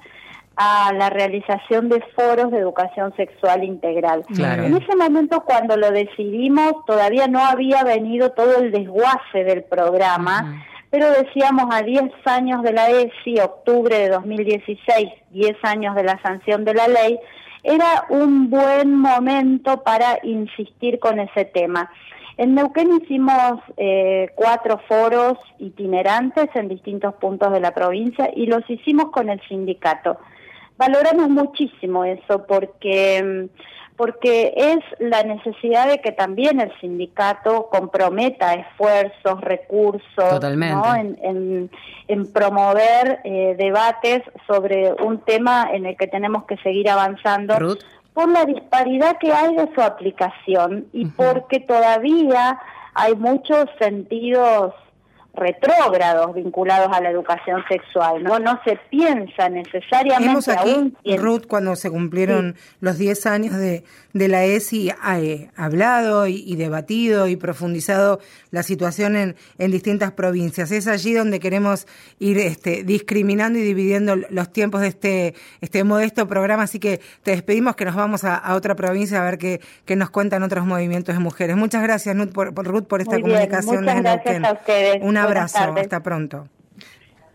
a 0.63 0.93
la 0.93 1.09
realización 1.09 1.89
de 1.89 2.03
foros 2.15 2.51
de 2.51 2.59
educación 2.59 3.11
sexual 3.15 3.63
integral. 3.63 4.23
En 4.29 4.75
ese 4.75 4.95
momento, 4.95 5.41
cuando 5.41 5.75
lo 5.75 5.89
decidimos, 5.89 6.85
todavía 6.85 7.27
no 7.27 7.39
había 7.39 7.83
venido 7.83 8.31
todo 8.31 8.57
el 8.57 8.71
desguace 8.71 9.43
del 9.43 9.63
programa, 9.63 10.63
pero 10.91 11.09
decíamos 11.09 11.73
a 11.73 11.81
10 11.81 12.11
años 12.25 12.61
de 12.61 12.73
la 12.73 12.89
ESI, 12.91 13.39
octubre 13.39 13.97
de 13.97 14.09
2016, 14.09 15.09
10 15.31 15.57
años 15.63 15.95
de 15.95 16.03
la 16.03 16.21
sanción 16.21 16.63
de 16.63 16.75
la 16.75 16.87
ley, 16.87 17.17
era 17.63 18.05
un 18.09 18.51
buen 18.51 18.95
momento 18.95 19.81
para 19.81 20.19
insistir 20.21 20.99
con 20.99 21.19
ese 21.19 21.45
tema. 21.45 21.89
En 22.37 22.53
Neuquén 22.53 23.01
hicimos 23.01 23.59
eh, 23.77 24.29
cuatro 24.35 24.79
foros 24.87 25.39
itinerantes 25.57 26.49
en 26.53 26.67
distintos 26.67 27.15
puntos 27.15 27.51
de 27.51 27.59
la 27.59 27.73
provincia 27.73 28.29
y 28.35 28.45
los 28.45 28.67
hicimos 28.69 29.09
con 29.11 29.29
el 29.29 29.41
sindicato. 29.47 30.19
Valoramos 30.81 31.29
muchísimo 31.29 32.03
eso 32.05 32.43
porque 32.47 33.49
porque 33.97 34.51
es 34.57 34.79
la 34.97 35.21
necesidad 35.21 35.87
de 35.87 36.01
que 36.01 36.11
también 36.11 36.59
el 36.59 36.71
sindicato 36.79 37.69
comprometa 37.71 38.55
esfuerzos, 38.55 39.41
recursos, 39.41 40.39
En, 41.21 41.69
promover 42.33 43.19
eh, 43.23 43.53
debates 43.59 44.23
sobre 44.47 44.91
un 44.93 45.19
tema 45.19 45.69
en 45.71 45.85
el 45.85 45.95
que 45.95 46.07
tenemos 46.07 46.45
que 46.45 46.57
seguir 46.57 46.89
avanzando. 46.89 47.53
por 48.15 48.29
la 48.29 48.45
disparidad 48.45 49.19
que 49.19 49.31
hay 49.31 49.55
de 49.55 49.69
su 49.75 49.81
aplicación 49.81 50.87
y 50.93 51.05
porque 51.05 51.59
todavía 51.59 52.59
hay 52.95 53.15
muchos 53.15 53.65
sentidos 53.79 54.73
retrógrados 55.33 56.33
vinculados 56.35 56.89
a 56.91 56.99
la 57.01 57.09
educación 57.09 57.63
sexual, 57.69 58.21
¿no? 58.23 58.39
No 58.39 58.59
se 58.65 58.77
piensa 58.89 59.47
necesariamente 59.49 60.29
Hemos 60.29 60.47
aquí, 60.47 60.93
Ruth, 61.17 61.45
cuando 61.47 61.75
se 61.75 61.89
cumplieron 61.89 62.55
los 62.81 62.97
10 62.97 63.25
años 63.27 63.55
de, 63.55 63.83
de 64.13 64.27
la 64.27 64.43
ESI, 64.43 64.91
ha 65.01 65.19
eh, 65.19 65.49
hablado 65.55 66.27
y, 66.27 66.55
debatido 66.55 67.27
y 67.27 67.37
profundizado 67.37 68.19
la 68.51 68.61
situación 68.61 69.15
en, 69.15 69.35
en 69.57 69.71
distintas 69.71 70.11
provincias. 70.11 70.71
Es 70.71 70.87
allí 70.87 71.13
donde 71.13 71.39
queremos 71.39 71.87
ir 72.19 72.37
este, 72.37 72.83
discriminando 72.83 73.57
y 73.57 73.61
dividiendo 73.61 74.15
los 74.15 74.51
tiempos 74.51 74.81
de 74.81 74.87
este, 74.87 75.33
este 75.61 75.83
modesto 75.83 76.27
programa, 76.27 76.63
así 76.63 76.79
que 76.79 76.99
te 77.23 77.31
despedimos 77.31 77.75
que 77.75 77.85
nos 77.85 77.95
vamos 77.95 78.25
a, 78.25 78.53
otra 78.53 78.75
provincia 78.75 79.21
a 79.21 79.25
ver 79.25 79.37
qué, 79.37 79.61
qué, 79.85 79.95
nos 79.95 80.09
cuentan 80.09 80.43
otros 80.43 80.65
movimientos 80.65 81.15
de 81.15 81.19
mujeres. 81.19 81.55
Muchas 81.55 81.81
gracias, 81.81 82.17
Ruth, 82.17 82.33
por, 82.33 82.53
Ruth, 82.53 82.83
por 82.83 83.01
esta 83.01 83.19
comunicación. 83.19 83.85
Muchas 83.85 84.01
gracias 84.01 84.43
a 84.43 84.53
ustedes 84.53 85.01
abrazo, 85.21 85.57
hasta 85.77 86.03
pronto. 86.03 86.47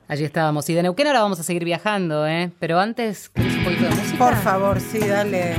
Allí 0.08 0.24
estábamos. 0.24 0.68
Y 0.68 0.74
de 0.74 0.82
Neuquén 0.82 1.08
ahora 1.08 1.22
vamos 1.22 1.40
a 1.40 1.42
seguir 1.42 1.64
viajando, 1.64 2.26
¿eh? 2.26 2.52
Pero 2.60 2.78
antes, 2.78 3.30
un 3.34 3.64
poquito 3.64 3.84
de 3.84 3.90
música? 3.90 4.18
Por 4.18 4.36
favor, 4.36 4.80
sí, 4.80 5.00
dale. 5.00 5.54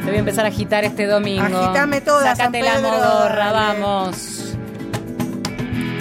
Te 0.00 0.06
voy 0.06 0.16
a 0.16 0.18
empezar 0.18 0.44
a 0.44 0.48
agitar 0.48 0.84
este 0.84 1.06
domingo. 1.06 1.58
Agítame 1.58 2.00
toda, 2.00 2.34
Sácate 2.34 2.62
la 2.62 2.80
modorra, 2.80 3.52
vamos. 3.52 4.56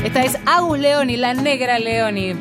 Esta 0.03 0.23
es 0.23 0.37
Agus 0.45 0.79
Leoni, 0.79 1.17
la 1.17 1.33
negra 1.33 1.77
Leoni. 1.77 2.33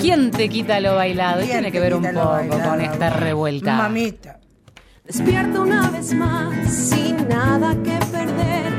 ¿Quién 0.00 0.30
te 0.30 0.48
quita 0.48 0.80
lo 0.80 0.96
bailado? 0.96 1.42
Y 1.42 1.46
tiene 1.46 1.70
que 1.70 1.78
ver 1.78 1.94
un 1.94 2.02
poco 2.02 2.38
con 2.64 2.80
esta 2.80 3.10
revuelta. 3.10 3.76
Mamita. 3.76 4.40
Despierta 5.04 5.60
una 5.60 5.90
vez 5.90 6.14
más, 6.14 6.72
sin 6.72 7.28
nada 7.28 7.74
que 7.84 7.98
perder. 8.10 8.72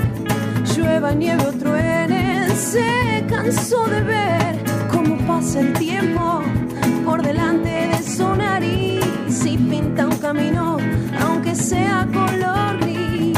Llueva, 0.76 1.12
nieve 1.14 1.46
o 1.46 1.54
truene 1.54 2.41
se 2.56 3.26
cansó 3.30 3.86
de 3.88 4.02
ver 4.02 4.64
cómo 4.92 5.18
pasa 5.26 5.62
el 5.62 5.74
tiempo 5.74 6.42
por 7.06 7.22
delante 7.22 7.70
de 7.70 8.04
su 8.04 8.36
nariz 8.36 9.46
y 9.46 9.58
pinta 9.58 10.08
un 10.08 10.18
camino, 10.18 10.78
aunque 11.22 11.56
sea 11.56 12.08
color 12.12 12.80
gris. 12.82 13.38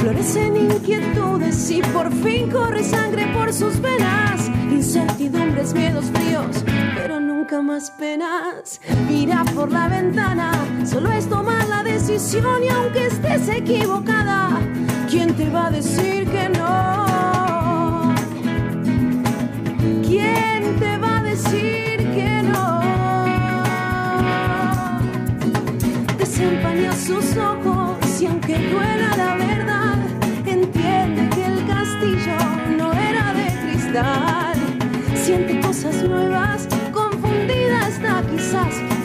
Florecen 0.00 0.56
inquietudes 0.56 1.70
y 1.70 1.80
por 1.82 2.12
fin 2.12 2.50
corre 2.50 2.82
sangre 2.82 3.26
por 3.32 3.52
sus 3.52 3.80
venas, 3.80 4.48
incertidumbres, 4.70 5.74
miedos 5.74 6.06
fríos, 6.12 6.64
no 7.52 7.62
más 7.62 7.90
penas. 7.90 8.80
Mira 9.10 9.44
por 9.54 9.70
la 9.70 9.86
ventana, 9.86 10.52
solo 10.86 11.12
es 11.12 11.28
tomar 11.28 11.68
la 11.68 11.82
decisión 11.82 12.64
y 12.64 12.68
aunque 12.70 13.08
estés 13.08 13.46
equivocada, 13.46 14.58
¿quién 15.10 15.34
te 15.34 15.50
va 15.50 15.66
a 15.66 15.70
decir 15.70 16.26
que 16.30 16.48
no? 16.48 18.14
¿Quién 20.08 20.78
te 20.80 20.96
va 20.96 21.18
a 21.18 21.22
decir 21.24 21.98
que 22.16 22.42
no? 22.42 22.80
Desempaña 26.16 26.92
sus 26.94 27.36
ojos 27.36 28.22
y 28.22 28.26
aunque 28.28 28.56
duela 28.70 29.14
la 29.14 29.34
verdad, 29.34 29.98
entiende 30.46 31.28
que 31.34 31.44
el 31.44 31.66
castillo 31.66 32.38
no 32.78 32.94
era 32.94 33.34
de 33.34 33.46
cristal. 33.60 34.56
Siente 35.14 35.60
cosas 35.60 36.02
nuevas 36.02 36.61
quizás, 38.52 39.01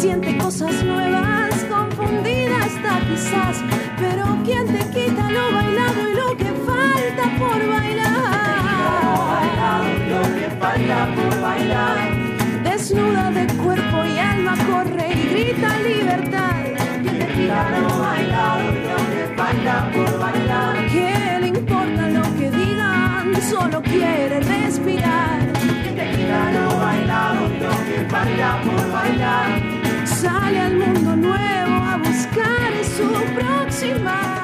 siente 0.00 0.34
cosas 0.38 0.82
nuevas, 0.82 1.52
confundida 1.68 2.64
está 2.64 3.00
quizás, 3.06 3.62
pero 3.98 4.24
¿quién 4.46 4.66
te 4.66 4.78
quita 4.94 5.30
lo 5.30 5.52
bailado 5.52 6.10
y 6.10 6.14
lo 6.14 6.36
que 6.38 6.50
falta 6.64 7.24
por 7.38 7.68
bailar? 7.68 8.62
Bailado 9.28 9.84
lo 10.08 10.22
que 10.36 10.48
falta 10.58 11.14
por 11.14 11.40
bailar. 11.42 11.98
Desnuda 12.64 13.30
de 13.30 13.46
cuerpo 13.62 13.98
y 14.06 14.18
alma 14.18 14.56
corre 14.70 15.12
y 15.12 15.28
grita 15.34 15.78
libertad. 15.80 16.62
¿Quién 17.02 17.18
te 17.18 17.26
quita 17.26 17.78
lo 17.78 17.98
bailado 17.98 18.62
y 18.72 18.80
lo 18.88 18.96
que 19.12 19.34
falta 19.36 19.90
por 19.92 20.18
bailar? 20.18 20.86
¿Qué 20.86 21.38
le 21.40 21.48
importa 21.48 22.08
lo 22.08 22.22
que 22.38 22.50
digan? 22.50 23.42
Solo 23.50 23.82
quiere 23.82 24.40
respirar. 24.40 25.40
¿Quién 25.60 25.94
te 25.94 26.10
quita 26.16 26.52
lo 26.52 26.78
bailado 26.78 27.40
y 27.54 27.60
lo 27.60 27.70
que 27.84 28.08
falta 28.08 28.60
por 28.62 28.92
bailar? 28.92 29.69
sale 30.20 30.60
al 30.60 30.76
mundo 30.76 31.16
nuevo 31.16 31.76
a 31.82 31.96
buscar 31.96 32.84
su 32.84 33.08
próxima. 33.34 34.39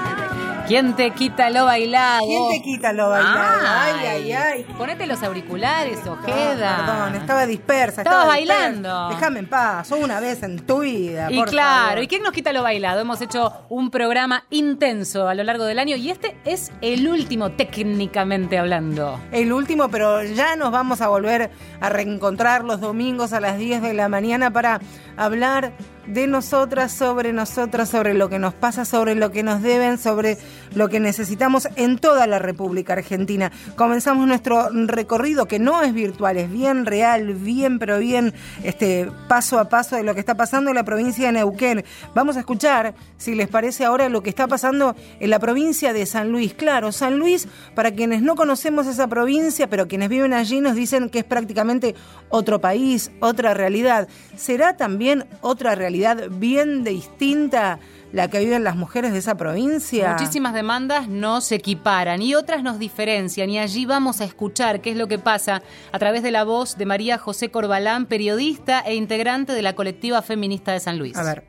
¿Quién 0.66 0.96
te 0.96 1.12
quita 1.12 1.48
lo 1.50 1.64
bailado? 1.64 2.26
¿Quién 2.26 2.48
te 2.48 2.62
quita 2.62 2.92
lo 2.92 3.08
bailado? 3.08 3.66
Ay, 3.68 4.06
ay, 4.06 4.32
ay. 4.32 4.66
Ponete 4.76 5.06
los 5.06 5.22
auriculares, 5.22 6.04
Ojeda. 6.04 6.76
perdón, 6.76 7.14
estaba 7.14 7.46
dispersa. 7.46 8.02
Estabas 8.02 8.24
estaba 8.24 8.26
bailando. 8.26 9.08
Déjame 9.10 9.38
en 9.40 9.48
paz, 9.48 9.92
una 9.92 10.18
vez 10.18 10.42
en 10.42 10.58
tu 10.66 10.80
vida. 10.80 11.30
Y 11.30 11.36
por 11.36 11.50
claro, 11.50 11.88
favor. 11.90 12.02
¿y 12.02 12.08
quién 12.08 12.22
nos 12.24 12.32
quita 12.32 12.52
lo 12.52 12.64
bailado? 12.64 13.00
Hemos 13.00 13.20
hecho 13.20 13.52
un 13.68 13.90
programa 13.90 14.44
intenso 14.50 15.28
a 15.28 15.34
lo 15.34 15.44
largo 15.44 15.64
del 15.66 15.78
año 15.78 15.94
y 15.94 16.10
este 16.10 16.36
es 16.44 16.72
el 16.80 17.06
último 17.06 17.52
técnicamente 17.52 18.58
hablando. 18.58 19.20
El 19.30 19.52
último, 19.52 19.88
pero 19.88 20.24
ya 20.24 20.56
nos 20.56 20.72
vamos 20.72 21.00
a 21.00 21.06
volver 21.06 21.50
a 21.80 21.88
reencontrar 21.90 22.64
los 22.64 22.80
domingos 22.80 23.32
a 23.32 23.38
las 23.38 23.56
10 23.56 23.82
de 23.82 23.94
la 23.94 24.08
mañana 24.08 24.50
para 24.50 24.80
hablar 25.16 25.72
de 26.06 26.26
nosotras, 26.26 26.92
sobre 26.92 27.32
nosotras, 27.32 27.88
sobre 27.88 28.14
lo 28.14 28.28
que 28.28 28.38
nos 28.38 28.54
pasa, 28.54 28.84
sobre 28.84 29.14
lo 29.14 29.30
que 29.32 29.42
nos 29.42 29.62
deben, 29.62 29.98
sobre 29.98 30.38
lo 30.74 30.88
que 30.88 31.00
necesitamos 31.00 31.68
en 31.76 31.98
toda 31.98 32.26
la 32.26 32.38
República 32.38 32.92
Argentina. 32.92 33.50
Comenzamos 33.76 34.26
nuestro 34.26 34.68
recorrido 34.70 35.46
que 35.46 35.58
no 35.58 35.82
es 35.82 35.92
virtual, 35.92 36.36
es 36.36 36.50
bien 36.50 36.86
real, 36.86 37.34
bien 37.34 37.78
pero 37.78 37.98
bien 37.98 38.34
este 38.62 39.10
paso 39.28 39.58
a 39.58 39.68
paso 39.68 39.96
de 39.96 40.02
lo 40.02 40.14
que 40.14 40.20
está 40.20 40.36
pasando 40.36 40.70
en 40.70 40.76
la 40.76 40.84
provincia 40.84 41.26
de 41.26 41.32
Neuquén. 41.32 41.84
Vamos 42.14 42.36
a 42.36 42.40
escuchar, 42.40 42.94
si 43.16 43.34
les 43.34 43.48
parece 43.48 43.84
ahora, 43.84 44.08
lo 44.08 44.22
que 44.22 44.30
está 44.30 44.46
pasando 44.46 44.94
en 45.18 45.30
la 45.30 45.38
provincia 45.38 45.92
de 45.92 46.06
San 46.06 46.30
Luis. 46.30 46.54
Claro, 46.54 46.92
San 46.92 47.18
Luis, 47.18 47.48
para 47.74 47.92
quienes 47.92 48.22
no 48.22 48.36
conocemos 48.36 48.86
esa 48.86 49.08
provincia, 49.08 49.68
pero 49.68 49.88
quienes 49.88 50.08
viven 50.08 50.32
allí 50.32 50.60
nos 50.60 50.76
dicen 50.76 51.10
que 51.10 51.20
es 51.20 51.24
prácticamente 51.24 51.94
otro 52.28 52.60
país, 52.60 53.10
otra 53.20 53.54
realidad. 53.54 54.08
¿Será 54.36 54.76
también 54.76 55.26
otra 55.40 55.74
realidad 55.74 55.95
bien 56.30 56.84
distinta 56.84 57.78
la 58.12 58.28
que 58.28 58.38
viven 58.38 58.64
las 58.64 58.76
mujeres 58.76 59.12
de 59.12 59.18
esa 59.18 59.36
provincia? 59.36 60.12
Muchísimas 60.12 60.54
demandas 60.54 61.08
nos 61.08 61.52
equiparan 61.52 62.22
y 62.22 62.34
otras 62.34 62.62
nos 62.62 62.78
diferencian 62.78 63.50
y 63.50 63.58
allí 63.58 63.86
vamos 63.86 64.20
a 64.20 64.24
escuchar 64.24 64.80
qué 64.80 64.90
es 64.90 64.96
lo 64.96 65.08
que 65.08 65.18
pasa 65.18 65.62
a 65.92 65.98
través 65.98 66.22
de 66.22 66.30
la 66.30 66.44
voz 66.44 66.78
de 66.78 66.86
María 66.86 67.18
José 67.18 67.50
Corbalán, 67.50 68.06
periodista 68.06 68.80
e 68.80 68.94
integrante 68.94 69.52
de 69.52 69.62
la 69.62 69.74
colectiva 69.74 70.22
feminista 70.22 70.72
de 70.72 70.80
San 70.80 70.98
Luis. 70.98 71.16
A 71.16 71.22
ver. 71.22 71.44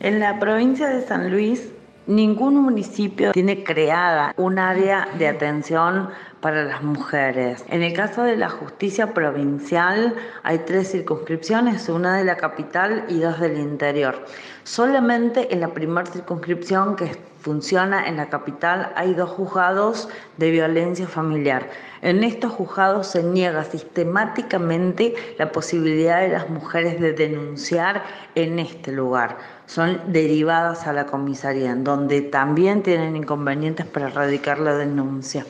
En 0.00 0.20
la 0.20 0.38
provincia 0.38 0.88
de 0.88 1.06
San 1.06 1.30
Luis, 1.30 1.70
ningún 2.06 2.56
municipio 2.56 3.32
tiene 3.32 3.64
creada 3.64 4.34
un 4.36 4.58
área 4.58 5.08
de 5.18 5.28
atención 5.28 6.10
para 6.44 6.62
las 6.62 6.82
mujeres. 6.82 7.64
En 7.70 7.82
el 7.82 7.94
caso 7.94 8.22
de 8.22 8.36
la 8.36 8.50
justicia 8.50 9.14
provincial 9.14 10.14
hay 10.42 10.58
tres 10.58 10.90
circunscripciones, 10.90 11.88
una 11.88 12.18
de 12.18 12.24
la 12.24 12.36
capital 12.36 13.06
y 13.08 13.18
dos 13.18 13.40
del 13.40 13.56
interior. 13.56 14.26
Solamente 14.62 15.54
en 15.54 15.60
la 15.60 15.68
primera 15.68 16.04
circunscripción 16.04 16.96
que 16.96 17.16
funciona 17.40 18.06
en 18.08 18.18
la 18.18 18.28
capital 18.28 18.92
hay 18.94 19.14
dos 19.14 19.30
juzgados 19.30 20.10
de 20.36 20.50
violencia 20.50 21.08
familiar. 21.08 21.70
En 22.02 22.22
estos 22.22 22.52
juzgados 22.52 23.06
se 23.06 23.22
niega 23.22 23.64
sistemáticamente 23.64 25.14
la 25.38 25.50
posibilidad 25.50 26.20
de 26.20 26.28
las 26.28 26.50
mujeres 26.50 27.00
de 27.00 27.14
denunciar 27.14 28.04
en 28.34 28.58
este 28.58 28.92
lugar. 28.92 29.38
Son 29.64 29.98
derivadas 30.12 30.86
a 30.86 30.92
la 30.92 31.06
comisaría, 31.06 31.70
en 31.70 31.84
donde 31.84 32.20
también 32.20 32.82
tienen 32.82 33.16
inconvenientes 33.16 33.86
para 33.86 34.08
erradicar 34.08 34.58
la 34.58 34.76
denuncia. 34.76 35.46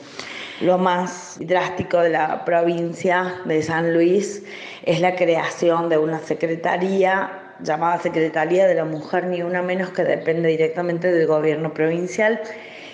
Lo 0.61 0.77
más 0.77 1.37
drástico 1.41 1.99
de 1.99 2.11
la 2.11 2.45
provincia 2.45 3.35
de 3.43 3.61
San 3.61 3.93
Luis 3.93 4.43
es 4.83 5.01
la 5.01 5.15
creación 5.15 5.89
de 5.89 5.97
una 5.97 6.19
secretaría 6.19 7.41
llamada 7.61 7.99
Secretaría 7.99 8.67
de 8.67 8.75
la 8.75 8.85
Mujer, 8.85 9.25
ni 9.25 9.41
una 9.41 9.61
menos 9.61 9.89
que 9.89 10.03
depende 10.03 10.49
directamente 10.49 11.11
del 11.11 11.27
gobierno 11.27 11.73
provincial 11.73 12.39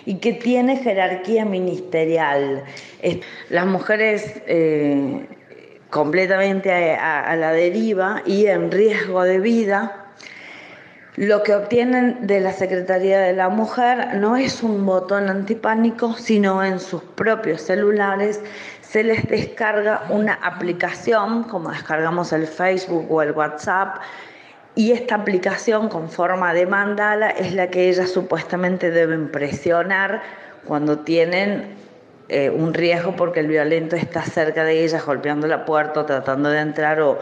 y 0.06 0.16
que 0.16 0.34
tiene 0.34 0.78
jerarquía 0.78 1.46
ministerial. 1.46 2.64
Las 3.50 3.66
mujeres 3.66 4.42
eh, 4.48 5.28
completamente 5.90 6.72
a, 6.96 7.22
a 7.22 7.36
la 7.36 7.52
deriva 7.52 8.24
y 8.26 8.48
en 8.48 8.72
riesgo 8.72 9.24
de 9.24 9.40
vida 9.40 10.01
lo 11.22 11.44
que 11.44 11.54
obtienen 11.54 12.26
de 12.26 12.40
la 12.40 12.52
Secretaría 12.52 13.20
de 13.20 13.34
la 13.34 13.48
Mujer 13.48 14.16
no 14.16 14.38
es 14.38 14.64
un 14.64 14.84
botón 14.88 15.30
antipánico, 15.30 16.16
sino 16.16 16.64
en 16.64 16.80
sus 16.80 17.04
propios 17.04 17.62
celulares 17.62 18.42
se 18.82 19.04
les 19.04 19.28
descarga 19.28 20.02
una 20.10 20.34
aplicación, 20.34 21.44
como 21.44 21.70
descargamos 21.70 22.34
el 22.34 22.48
Facebook 22.48 23.06
o 23.12 23.22
el 23.22 23.34
WhatsApp, 23.34 23.98
y 24.74 24.94
esta 24.94 25.14
aplicación 25.14 25.90
con 25.90 26.10
forma 26.10 26.56
de 26.56 26.66
mandala 26.66 27.30
es 27.30 27.54
la 27.54 27.68
que 27.70 27.88
ellas 27.88 28.10
supuestamente 28.10 28.90
deben 28.90 29.30
presionar 29.30 30.24
cuando 30.66 31.02
tienen 31.02 31.76
eh, 32.30 32.50
un 32.50 32.74
riesgo 32.74 33.16
porque 33.16 33.42
el 33.42 33.48
violento 33.48 33.96
está 33.96 34.24
cerca 34.24 34.64
de 34.64 34.84
ellas, 34.84 35.06
golpeando 35.06 35.46
la 35.46 35.66
puerta, 35.66 36.00
o 36.00 36.06
tratando 36.06 36.50
de 36.50 36.62
entrar 36.62 37.00
o, 37.00 37.20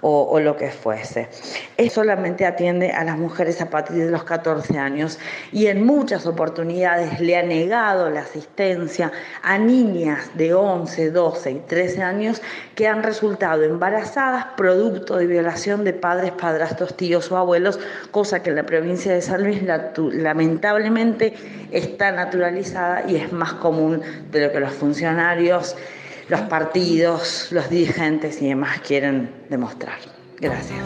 o, 0.00 0.38
lo 0.40 0.56
que 0.56 0.70
fuese. 0.70 1.28
Es 1.76 1.92
solamente 1.92 2.46
atiende 2.46 2.92
a 2.92 3.04
las 3.04 3.18
mujeres 3.18 3.60
a 3.60 3.70
partir 3.70 4.04
de 4.04 4.10
los 4.10 4.24
14 4.24 4.78
años 4.78 5.18
y 5.52 5.66
en 5.66 5.84
muchas 5.84 6.26
oportunidades 6.26 7.20
le 7.20 7.36
ha 7.36 7.42
negado 7.42 8.08
la 8.10 8.20
asistencia 8.20 9.10
a 9.42 9.58
niñas 9.58 10.30
de 10.34 10.54
11, 10.54 11.10
12 11.10 11.50
y 11.50 11.58
13 11.60 12.02
años 12.02 12.42
que 12.74 12.86
han 12.86 13.02
resultado 13.02 13.64
embarazadas 13.64 14.46
producto 14.56 15.16
de 15.16 15.26
violación 15.26 15.84
de 15.84 15.92
padres, 15.92 16.32
padrastros, 16.32 16.96
tíos 16.96 17.30
o 17.32 17.36
abuelos, 17.36 17.80
cosa 18.10 18.42
que 18.42 18.50
en 18.50 18.56
la 18.56 18.66
provincia 18.66 19.12
de 19.12 19.20
San 19.20 19.42
Luis 19.42 19.62
lamentablemente 19.62 21.34
está 21.72 22.12
naturalizada 22.12 23.04
y 23.08 23.16
es 23.16 23.32
más 23.32 23.54
común 23.54 24.00
de 24.30 24.46
lo 24.46 24.52
que 24.52 24.60
los 24.60 24.72
funcionarios 24.72 25.76
los 26.28 26.40
partidos, 26.42 27.48
los 27.50 27.68
dirigentes 27.70 28.40
y 28.42 28.48
demás 28.48 28.80
quieren 28.80 29.30
demostrar. 29.48 29.98
Gracias. 30.40 30.78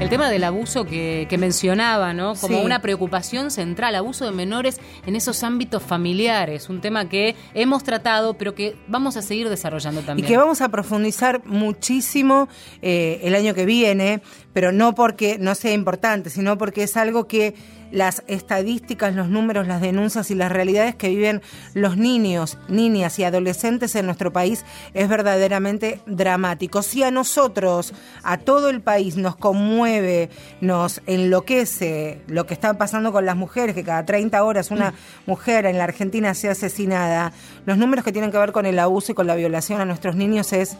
El 0.00 0.10
tema 0.10 0.28
del 0.28 0.44
abuso 0.44 0.84
que, 0.84 1.26
que 1.30 1.38
mencionaba, 1.38 2.12
¿no? 2.12 2.34
Como 2.34 2.58
Sí. 2.58 2.64
una 2.64 2.82
preocupación 2.82 3.50
central, 3.50 3.94
abuso 3.94 4.26
de 4.26 4.32
menores 4.32 4.78
en 5.06 5.16
esos 5.16 5.42
ámbitos 5.44 5.82
familiares, 5.82 6.68
un 6.68 6.80
tema 6.80 7.08
que 7.08 7.34
hemos 7.54 7.84
tratado, 7.84 8.34
pero 8.34 8.54
que 8.54 8.76
vamos 8.86 9.16
a 9.16 9.22
seguir 9.22 9.48
desarrollando 9.48 10.00
Y 10.00 10.04
también. 10.04 10.28
que 10.28 10.36
vamos 10.36 10.60
a 10.60 10.68
profundizar 10.68 11.42
muchísimo 11.46 12.48
eh, 12.82 13.20
el 13.22 13.34
año 13.34 13.54
que 13.54 13.64
viene, 13.64 14.20
pero 14.54 14.72
no 14.72 14.94
porque 14.94 15.36
no 15.38 15.54
sea 15.54 15.72
importante, 15.72 16.30
sino 16.30 16.56
porque 16.56 16.84
es 16.84 16.96
algo 16.96 17.26
que 17.28 17.54
las 17.90 18.24
estadísticas, 18.26 19.14
los 19.14 19.28
números, 19.28 19.68
las 19.68 19.80
denuncias 19.80 20.30
y 20.30 20.34
las 20.34 20.50
realidades 20.50 20.96
que 20.96 21.10
viven 21.10 21.42
los 21.74 21.96
niños, 21.96 22.58
niñas 22.68 23.18
y 23.18 23.24
adolescentes 23.24 23.94
en 23.94 24.06
nuestro 24.06 24.32
país 24.32 24.64
es 24.94 25.08
verdaderamente 25.08 26.00
dramático. 26.06 26.82
Si 26.82 27.02
a 27.02 27.10
nosotros, 27.10 27.94
a 28.22 28.38
todo 28.38 28.68
el 28.68 28.80
país, 28.80 29.16
nos 29.16 29.36
conmueve, 29.36 30.28
nos 30.60 31.02
enloquece 31.06 32.20
lo 32.26 32.46
que 32.46 32.54
está 32.54 32.74
pasando 32.74 33.12
con 33.12 33.26
las 33.26 33.36
mujeres, 33.36 33.74
que 33.74 33.84
cada 33.84 34.04
30 34.04 34.42
horas 34.42 34.70
una 34.70 34.94
mujer 35.26 35.66
en 35.66 35.78
la 35.78 35.84
Argentina 35.84 36.34
sea 36.34 36.52
asesinada, 36.52 37.32
los 37.64 37.78
números 37.78 38.04
que 38.04 38.12
tienen 38.12 38.32
que 38.32 38.38
ver 38.38 38.52
con 38.52 38.66
el 38.66 38.78
abuso 38.78 39.12
y 39.12 39.14
con 39.14 39.26
la 39.26 39.36
violación 39.36 39.80
a 39.80 39.84
nuestros 39.84 40.16
niños 40.16 40.52
es 40.52 40.76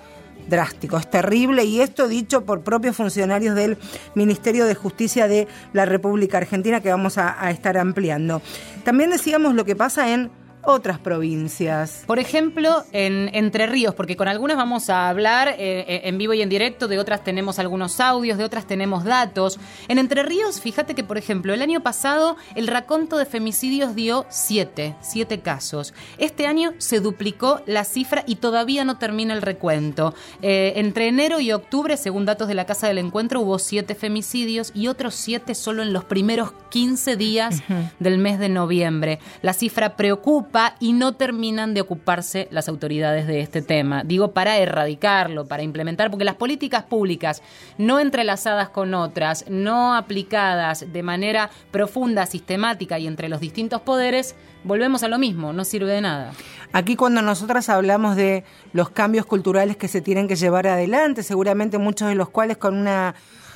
drástico, 0.48 0.96
es 0.98 1.08
terrible 1.08 1.64
y 1.64 1.80
esto 1.80 2.06
dicho 2.08 2.44
por 2.44 2.62
propios 2.62 2.96
funcionarios 2.96 3.54
del 3.54 3.78
Ministerio 4.14 4.66
de 4.66 4.74
Justicia 4.74 5.26
de 5.26 5.48
la 5.72 5.86
República 5.86 6.38
Argentina 6.38 6.80
que 6.80 6.90
vamos 6.90 7.18
a, 7.18 7.42
a 7.42 7.50
estar 7.50 7.78
ampliando. 7.78 8.42
También 8.84 9.10
decíamos 9.10 9.54
lo 9.54 9.64
que 9.64 9.76
pasa 9.76 10.12
en 10.12 10.30
otras 10.66 10.98
provincias. 10.98 12.04
Por 12.06 12.18
ejemplo, 12.18 12.84
en 12.92 13.30
Entre 13.34 13.66
Ríos, 13.66 13.94
porque 13.94 14.16
con 14.16 14.28
algunas 14.28 14.56
vamos 14.56 14.90
a 14.90 15.08
hablar 15.08 15.48
eh, 15.48 15.54
eh, 15.58 16.00
en 16.04 16.18
vivo 16.18 16.34
y 16.34 16.42
en 16.42 16.48
directo, 16.48 16.88
de 16.88 16.98
otras 16.98 17.24
tenemos 17.24 17.58
algunos 17.58 18.00
audios, 18.00 18.38
de 18.38 18.44
otras 18.44 18.66
tenemos 18.66 19.04
datos. 19.04 19.58
En 19.88 19.98
Entre 19.98 20.22
Ríos, 20.22 20.60
fíjate 20.60 20.94
que, 20.94 21.04
por 21.04 21.18
ejemplo, 21.18 21.52
el 21.52 21.62
año 21.62 21.82
pasado 21.82 22.36
el 22.54 22.66
raconto 22.66 23.16
de 23.18 23.26
femicidios 23.26 23.94
dio 23.94 24.26
siete, 24.28 24.96
siete 25.00 25.40
casos. 25.40 25.94
Este 26.18 26.46
año 26.46 26.72
se 26.78 27.00
duplicó 27.00 27.60
la 27.66 27.84
cifra 27.84 28.24
y 28.26 28.36
todavía 28.36 28.84
no 28.84 28.98
termina 28.98 29.34
el 29.34 29.42
recuento. 29.42 30.14
Eh, 30.42 30.74
entre 30.76 31.08
enero 31.08 31.40
y 31.40 31.52
octubre, 31.52 31.96
según 31.96 32.24
datos 32.24 32.48
de 32.48 32.54
la 32.54 32.66
Casa 32.66 32.88
del 32.88 32.98
Encuentro, 32.98 33.40
hubo 33.40 33.58
siete 33.58 33.94
femicidios 33.94 34.72
y 34.74 34.88
otros 34.88 35.14
siete 35.14 35.54
solo 35.54 35.82
en 35.82 35.92
los 35.92 36.04
primeros 36.04 36.52
15 36.70 37.16
días 37.16 37.62
del 37.98 38.18
mes 38.18 38.38
de 38.38 38.48
noviembre. 38.48 39.18
La 39.42 39.52
cifra 39.52 39.96
preocupa 39.96 40.53
y 40.78 40.92
no 40.92 41.14
terminan 41.14 41.74
de 41.74 41.80
ocuparse 41.80 42.46
las 42.50 42.68
autoridades 42.68 43.26
de 43.26 43.40
este 43.40 43.60
tema. 43.60 44.02
Digo, 44.04 44.32
para 44.32 44.58
erradicarlo, 44.58 45.46
para 45.46 45.62
implementar, 45.62 46.10
porque 46.10 46.24
las 46.24 46.36
políticas 46.36 46.84
públicas 46.84 47.42
no 47.76 47.98
entrelazadas 47.98 48.68
con 48.68 48.94
otras, 48.94 49.46
no 49.48 49.94
aplicadas 49.96 50.92
de 50.92 51.02
manera 51.02 51.50
profunda, 51.70 52.26
sistemática 52.26 52.98
y 52.98 53.06
entre 53.06 53.28
los 53.28 53.40
distintos 53.40 53.80
poderes, 53.80 54.36
volvemos 54.62 55.02
a 55.02 55.08
lo 55.08 55.18
mismo, 55.18 55.52
no 55.52 55.64
sirve 55.64 55.92
de 55.92 56.00
nada. 56.00 56.32
Aquí 56.72 56.94
cuando 56.94 57.20
nosotras 57.20 57.68
hablamos 57.68 58.14
de 58.14 58.44
los 58.72 58.90
cambios 58.90 59.26
culturales 59.26 59.76
que 59.76 59.88
se 59.88 60.00
tienen 60.00 60.28
que 60.28 60.36
llevar 60.36 60.66
adelante, 60.66 61.22
seguramente 61.22 61.78
muchos 61.78 62.08
de 62.08 62.14
los 62.14 62.28
cuales 62.28 62.58
con 62.58 62.76
una 62.76 63.14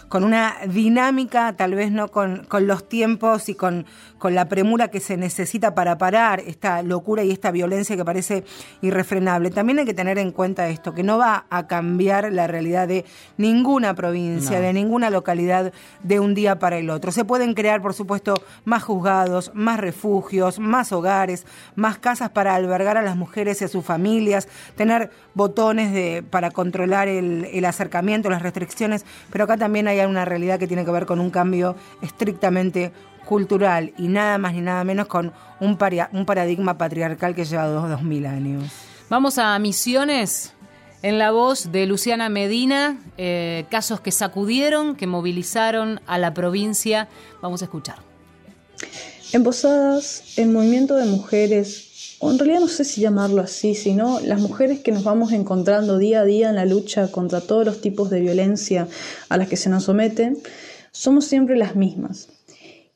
con 0.08 0.24
una 0.24 0.56
dinámica, 0.66 1.54
tal 1.54 1.74
vez 1.74 1.90
no 1.90 2.08
con, 2.08 2.44
con 2.44 2.66
los 2.66 2.88
tiempos 2.88 3.48
y 3.48 3.54
con, 3.54 3.86
con 4.18 4.34
la 4.34 4.48
premura 4.48 4.88
que 4.88 5.00
se 5.00 5.16
necesita 5.16 5.74
para 5.74 5.98
parar 5.98 6.40
esta 6.40 6.82
locura 6.82 7.24
y 7.24 7.30
esta 7.30 7.50
violencia 7.50 7.96
que 7.96 8.04
parece 8.04 8.44
irrefrenable. 8.80 9.50
También 9.50 9.78
hay 9.80 9.84
que 9.84 9.94
tener 9.94 10.18
en 10.18 10.32
cuenta 10.32 10.68
esto, 10.68 10.94
que 10.94 11.02
no 11.02 11.18
va 11.18 11.46
a 11.50 11.66
cambiar 11.66 12.32
la 12.32 12.46
realidad 12.46 12.88
de 12.88 13.04
ninguna 13.36 13.94
provincia, 13.94 14.60
de 14.60 14.72
ninguna 14.72 15.10
localidad 15.10 15.72
de 16.02 16.20
un 16.20 16.34
día 16.34 16.58
para 16.58 16.78
el 16.78 16.90
otro. 16.90 17.12
Se 17.12 17.24
pueden 17.24 17.54
crear, 17.54 17.82
por 17.82 17.94
supuesto, 17.94 18.42
más 18.64 18.82
juzgados, 18.82 19.52
más 19.54 19.78
refugios, 19.78 20.58
más 20.58 20.92
hogares, 20.92 21.46
más 21.74 21.98
casas 21.98 22.30
para 22.30 22.54
albergar 22.54 22.96
a 22.96 23.02
las 23.02 23.16
mujeres 23.16 23.60
y 23.60 23.64
a 23.64 23.68
sus 23.68 23.84
familias, 23.84 24.48
tener 24.76 25.10
botones 25.34 25.92
de, 25.92 26.24
para 26.28 26.50
controlar 26.50 27.08
el, 27.08 27.44
el 27.52 27.64
acercamiento, 27.64 28.30
las 28.30 28.42
restricciones, 28.42 29.04
pero 29.30 29.44
acá 29.44 29.56
también 29.56 29.86
hay 29.88 29.97
una 30.06 30.24
realidad 30.24 30.58
que 30.58 30.68
tiene 30.68 30.84
que 30.84 30.90
ver 30.90 31.06
con 31.06 31.18
un 31.18 31.30
cambio 31.30 31.74
estrictamente 32.02 32.92
cultural 33.24 33.92
y 33.98 34.08
nada 34.08 34.38
más 34.38 34.54
ni 34.54 34.60
nada 34.60 34.84
menos 34.84 35.06
con 35.06 35.32
un, 35.60 35.78
un 36.12 36.26
paradigma 36.26 36.78
patriarcal 36.78 37.34
que 37.34 37.44
lleva 37.44 37.66
dos, 37.66 37.88
dos 37.88 38.02
mil 38.02 38.24
años. 38.26 38.70
Vamos 39.10 39.38
a 39.38 39.58
Misiones. 39.58 40.52
En 41.00 41.18
la 41.18 41.30
voz 41.30 41.70
de 41.70 41.86
Luciana 41.86 42.28
Medina, 42.28 42.98
eh, 43.16 43.66
casos 43.70 44.00
que 44.00 44.10
sacudieron, 44.10 44.96
que 44.96 45.06
movilizaron 45.06 46.00
a 46.06 46.18
la 46.18 46.34
provincia. 46.34 47.08
Vamos 47.40 47.62
a 47.62 47.66
escuchar. 47.66 47.96
En 49.32 49.44
Posadas, 49.44 50.36
el 50.36 50.48
movimiento 50.48 50.96
de 50.96 51.04
mujeres, 51.04 51.87
en 52.20 52.38
realidad 52.38 52.60
no 52.60 52.68
sé 52.68 52.84
si 52.84 53.00
llamarlo 53.00 53.42
así, 53.42 53.74
sino 53.74 54.20
las 54.20 54.40
mujeres 54.40 54.80
que 54.80 54.92
nos 54.92 55.04
vamos 55.04 55.32
encontrando 55.32 55.98
día 55.98 56.20
a 56.20 56.24
día 56.24 56.48
en 56.48 56.56
la 56.56 56.64
lucha 56.64 57.10
contra 57.12 57.40
todos 57.40 57.64
los 57.64 57.80
tipos 57.80 58.10
de 58.10 58.20
violencia 58.20 58.88
a 59.28 59.36
las 59.36 59.48
que 59.48 59.56
se 59.56 59.70
nos 59.70 59.84
someten, 59.84 60.38
somos 60.90 61.26
siempre 61.26 61.56
las 61.56 61.76
mismas. 61.76 62.28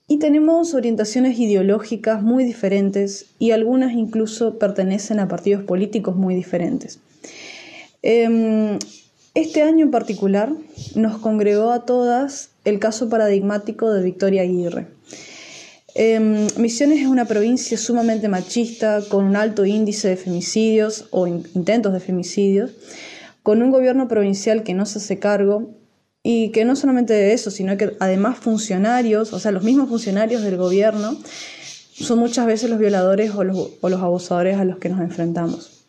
Y 0.08 0.18
tenemos 0.18 0.74
orientaciones 0.74 1.38
ideológicas 1.38 2.22
muy 2.22 2.44
diferentes 2.44 3.26
y 3.38 3.52
algunas 3.52 3.92
incluso 3.92 4.58
pertenecen 4.58 5.20
a 5.20 5.28
partidos 5.28 5.62
políticos 5.62 6.16
muy 6.16 6.34
diferentes. 6.34 6.98
Em, 8.02 8.78
este 9.34 9.62
año 9.62 9.84
en 9.84 9.90
particular 9.92 10.52
nos 10.96 11.18
congregó 11.18 11.70
a 11.70 11.86
todas 11.86 12.50
el 12.64 12.80
caso 12.80 13.08
paradigmático 13.08 13.92
de 13.92 14.02
Victoria 14.02 14.42
Aguirre. 14.42 14.88
Em, 15.94 16.46
Misiones 16.56 17.00
es 17.00 17.06
una 17.06 17.26
provincia 17.26 17.76
sumamente 17.76 18.28
machista, 18.28 19.02
con 19.08 19.24
un 19.24 19.36
alto 19.36 19.66
índice 19.66 20.08
de 20.08 20.16
femicidios 20.16 21.06
o 21.10 21.26
intentos 21.26 21.92
de 21.92 22.00
femicidios, 22.00 22.70
con 23.42 23.62
un 23.62 23.70
gobierno 23.70 24.08
provincial 24.08 24.62
que 24.62 24.74
no 24.74 24.86
se 24.86 24.98
hace 24.98 25.18
cargo 25.18 25.70
y 26.22 26.50
que 26.50 26.64
no 26.64 26.76
solamente 26.76 27.12
de 27.12 27.32
eso, 27.32 27.50
sino 27.50 27.76
que 27.76 27.96
además 28.00 28.38
funcionarios, 28.38 29.32
o 29.32 29.38
sea, 29.38 29.50
los 29.50 29.64
mismos 29.64 29.88
funcionarios 29.88 30.42
del 30.42 30.56
gobierno, 30.56 31.18
son 31.92 32.18
muchas 32.18 32.46
veces 32.46 32.70
los 32.70 32.78
violadores 32.78 33.34
o 33.34 33.44
los, 33.44 33.70
o 33.80 33.88
los 33.88 34.00
abusadores 34.00 34.58
a 34.58 34.64
los 34.64 34.78
que 34.78 34.88
nos 34.88 35.00
enfrentamos. 35.00 35.84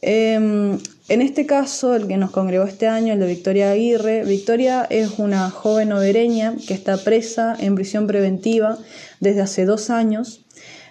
Em, 0.00 0.78
en 1.08 1.22
este 1.22 1.46
caso, 1.46 1.94
el 1.94 2.06
que 2.08 2.16
nos 2.16 2.30
congregó 2.30 2.64
este 2.64 2.86
año, 2.86 3.12
el 3.12 3.20
de 3.20 3.26
Victoria 3.26 3.70
Aguirre, 3.70 4.24
Victoria 4.24 4.86
es 4.88 5.18
una 5.18 5.50
joven 5.50 5.92
obereña 5.92 6.54
que 6.66 6.74
está 6.74 6.96
presa 6.96 7.56
en 7.58 7.74
prisión 7.74 8.06
preventiva 8.06 8.78
desde 9.20 9.42
hace 9.42 9.64
dos 9.64 9.90
años 9.90 10.44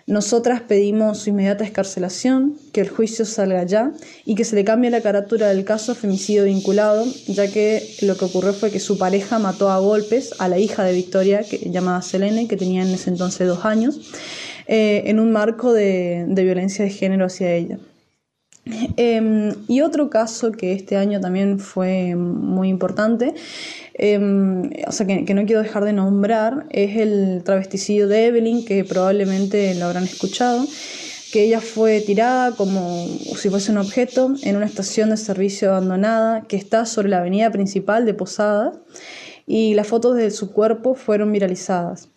nosotras 0.06 0.62
pedimos 0.62 1.20
su 1.20 1.30
inmediata 1.30 1.64
escarcelación, 1.64 2.58
que 2.74 2.82
el 2.82 2.90
juicio 2.90 3.24
salga 3.24 3.64
ya 3.64 3.94
y 4.26 4.36
que 4.36 4.44
se 4.44 4.56
le 4.56 4.66
cambie 4.66 4.90
la 4.90 5.00
carátula 5.00 5.48
del 5.48 5.64
caso 5.64 5.96
femicidio 5.96 6.44
vinculado, 6.44 7.06
ya 7.28 7.50
que 7.50 7.82
lo 8.02 8.18
que 8.18 8.26
ocurrió 8.26 8.52
fue 8.54 8.70
que 8.70 8.82
su 8.82 8.98
pareja 8.98 9.40
mató 9.40 9.70
a 9.72 9.80
golpes 9.80 10.34
a 10.40 10.50
la 10.50 10.60
hija 10.60 10.84
de 10.84 10.94
Victoria, 10.94 11.44
que, 11.44 11.70
llamada 11.72 12.02
Selene, 12.02 12.50
que 12.50 12.58
tenía 12.58 12.84
en 12.84 12.90
ese 12.90 13.12
entonces 13.12 13.48
dos 13.48 13.64
años, 13.64 14.12
eh, 14.68 15.04
en 15.06 15.22
un 15.22 15.32
marco 15.32 15.72
de 15.72 16.26
violencia 16.28 16.84
de 16.84 16.92
género 16.92 17.28
hacia 17.28 17.54
ella. 17.54 17.80
Em, 18.66 19.54
y 19.68 19.82
otro 19.82 20.10
caso 20.10 20.54
que 20.54 20.72
este 20.72 20.96
año 20.96 21.20
también 21.20 21.60
fue 21.60 22.16
muy 22.16 22.70
importante, 22.70 23.34
em, 23.94 24.70
o 24.88 24.92
sea 24.92 25.06
que, 25.06 25.34
no 25.34 25.46
quiero 25.46 25.62
dejar 25.62 25.84
de 25.84 25.92
nombrar, 25.92 26.66
es 26.70 26.96
el 26.98 27.42
travesticidio 27.44 28.08
de 28.08 28.28
Evelyn, 28.28 28.64
que 28.64 28.86
probablemente 28.86 29.76
lo 29.76 29.86
habrán 29.86 30.06
escuchado, 30.06 30.66
que 31.34 31.44
ella 31.44 31.60
fue 31.60 32.00
tirada 32.02 32.56
como 32.56 33.06
si 33.36 33.50
fuese 33.50 33.72
un 33.72 33.80
objeto 33.80 34.34
en 34.44 34.56
una 34.56 34.66
estación 34.66 35.10
de 35.10 35.18
servicio 35.18 35.72
abandonada 35.72 36.44
que 36.44 36.56
está 36.56 36.86
sobre 36.86 37.10
la 37.10 37.20
avenida 37.20 37.52
principal 37.52 38.06
de 38.06 38.14
Posada 38.14 38.72
y 39.46 39.74
las 39.74 39.88
fotos 39.88 40.16
de 40.16 40.32
su 40.32 40.54
cuerpo 40.54 40.96
fueron 40.96 41.32
viralizadas. 41.32 42.10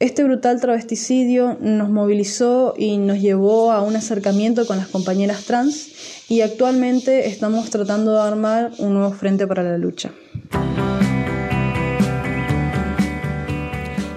Este 0.00 0.22
brutal 0.22 0.60
travesticidio 0.60 1.56
nos 1.60 1.90
movilizó 1.90 2.72
y 2.78 2.98
nos 2.98 3.18
llevó 3.18 3.72
a 3.72 3.82
un 3.82 3.96
acercamiento 3.96 4.64
con 4.64 4.76
las 4.76 4.86
compañeras 4.86 5.42
trans 5.42 5.88
y 6.28 6.42
actualmente 6.42 7.26
estamos 7.26 7.68
tratando 7.70 8.12
de 8.12 8.20
armar 8.20 8.70
un 8.78 8.94
nuevo 8.94 9.10
frente 9.10 9.48
para 9.48 9.64
la 9.64 9.76
lucha. 9.76 10.12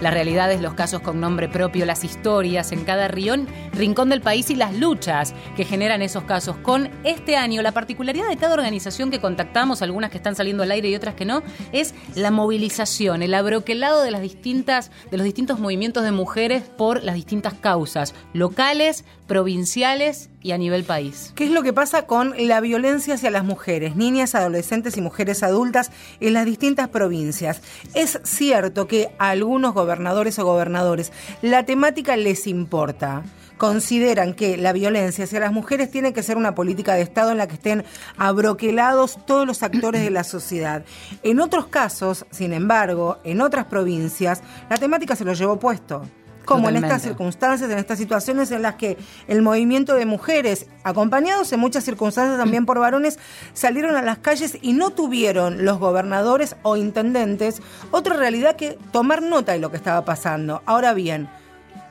Las 0.01 0.13
realidades, 0.15 0.61
los 0.61 0.73
casos 0.73 1.01
con 1.01 1.21
nombre 1.21 1.47
propio, 1.47 1.85
las 1.85 2.03
historias 2.03 2.71
en 2.71 2.83
cada 2.83 3.07
rión, 3.07 3.47
rincón 3.71 4.09
del 4.09 4.21
país 4.21 4.49
y 4.49 4.55
las 4.55 4.75
luchas 4.75 5.35
que 5.55 5.63
generan 5.63 6.01
esos 6.01 6.23
casos. 6.23 6.57
Con 6.57 6.89
este 7.03 7.37
año, 7.37 7.61
la 7.61 7.71
particularidad 7.71 8.27
de 8.27 8.37
cada 8.37 8.55
organización 8.55 9.11
que 9.11 9.21
contactamos, 9.21 9.83
algunas 9.83 10.09
que 10.09 10.17
están 10.17 10.35
saliendo 10.35 10.63
al 10.63 10.71
aire 10.71 10.89
y 10.89 10.95
otras 10.95 11.13
que 11.13 11.25
no, 11.25 11.43
es 11.71 11.93
la 12.15 12.31
movilización, 12.31 13.21
el 13.21 13.35
abroquelado 13.35 14.01
de 14.01 14.09
las 14.09 14.21
distintas, 14.21 14.89
de 15.11 15.17
los 15.17 15.23
distintos 15.23 15.59
movimientos 15.59 16.03
de 16.03 16.11
mujeres 16.11 16.63
por 16.63 17.03
las 17.03 17.13
distintas 17.13 17.53
causas, 17.53 18.15
locales, 18.33 19.05
provinciales 19.27 20.30
y 20.41 20.51
a 20.51 20.57
nivel 20.57 20.83
país. 20.83 21.31
¿Qué 21.35 21.45
es 21.45 21.51
lo 21.51 21.63
que 21.63 21.73
pasa 21.73 22.05
con 22.05 22.33
la 22.37 22.59
violencia 22.61 23.15
hacia 23.15 23.31
las 23.31 23.43
mujeres, 23.43 23.95
niñas, 23.95 24.35
adolescentes 24.35 24.97
y 24.97 25.01
mujeres 25.01 25.43
adultas 25.43 25.91
en 26.19 26.33
las 26.33 26.45
distintas 26.45 26.89
provincias? 26.89 27.61
Es 27.93 28.19
cierto 28.23 28.87
que 28.87 29.09
a 29.19 29.29
algunos 29.29 29.73
gobernadores 29.73 30.39
o 30.39 30.45
gobernadores 30.45 31.11
la 31.41 31.65
temática 31.65 32.15
les 32.17 32.47
importa 32.47 33.23
consideran 33.61 34.33
que 34.33 34.57
la 34.57 34.73
violencia 34.73 35.25
hacia 35.25 35.39
las 35.39 35.51
mujeres 35.51 35.91
tiene 35.91 36.13
que 36.13 36.23
ser 36.23 36.35
una 36.35 36.55
política 36.55 36.95
de 36.95 37.03
Estado 37.03 37.29
en 37.29 37.37
la 37.37 37.47
que 37.47 37.53
estén 37.53 37.83
abroquelados 38.17 39.23
todos 39.27 39.45
los 39.45 39.61
actores 39.61 40.01
de 40.01 40.09
la 40.09 40.23
sociedad. 40.23 40.83
En 41.21 41.39
otros 41.39 41.67
casos, 41.67 42.25
sin 42.31 42.53
embargo, 42.53 43.19
en 43.23 43.39
otras 43.39 43.65
provincias, 43.65 44.41
la 44.67 44.77
temática 44.77 45.15
se 45.15 45.25
lo 45.25 45.33
llevó 45.33 45.59
puesto 45.59 46.07
como 46.45 46.69
en 46.69 46.77
estas 46.77 47.01
circunstancias, 47.01 47.69
en 47.69 47.77
estas 47.77 47.97
situaciones 47.97 48.51
en 48.51 48.61
las 48.61 48.75
que 48.75 48.97
el 49.27 49.41
movimiento 49.41 49.95
de 49.95 50.05
mujeres, 50.05 50.67
acompañados 50.83 51.51
en 51.53 51.59
muchas 51.59 51.83
circunstancias 51.83 52.37
también 52.37 52.65
por 52.65 52.79
varones, 52.79 53.19
salieron 53.53 53.95
a 53.95 54.01
las 54.01 54.19
calles 54.19 54.57
y 54.61 54.73
no 54.73 54.91
tuvieron 54.91 55.65
los 55.65 55.79
gobernadores 55.79 56.55
o 56.63 56.77
intendentes 56.77 57.61
otra 57.91 58.15
realidad 58.15 58.55
que 58.55 58.77
tomar 58.91 59.21
nota 59.21 59.53
de 59.53 59.59
lo 59.59 59.71
que 59.71 59.77
estaba 59.77 60.05
pasando. 60.05 60.61
Ahora 60.65 60.93
bien, 60.93 61.29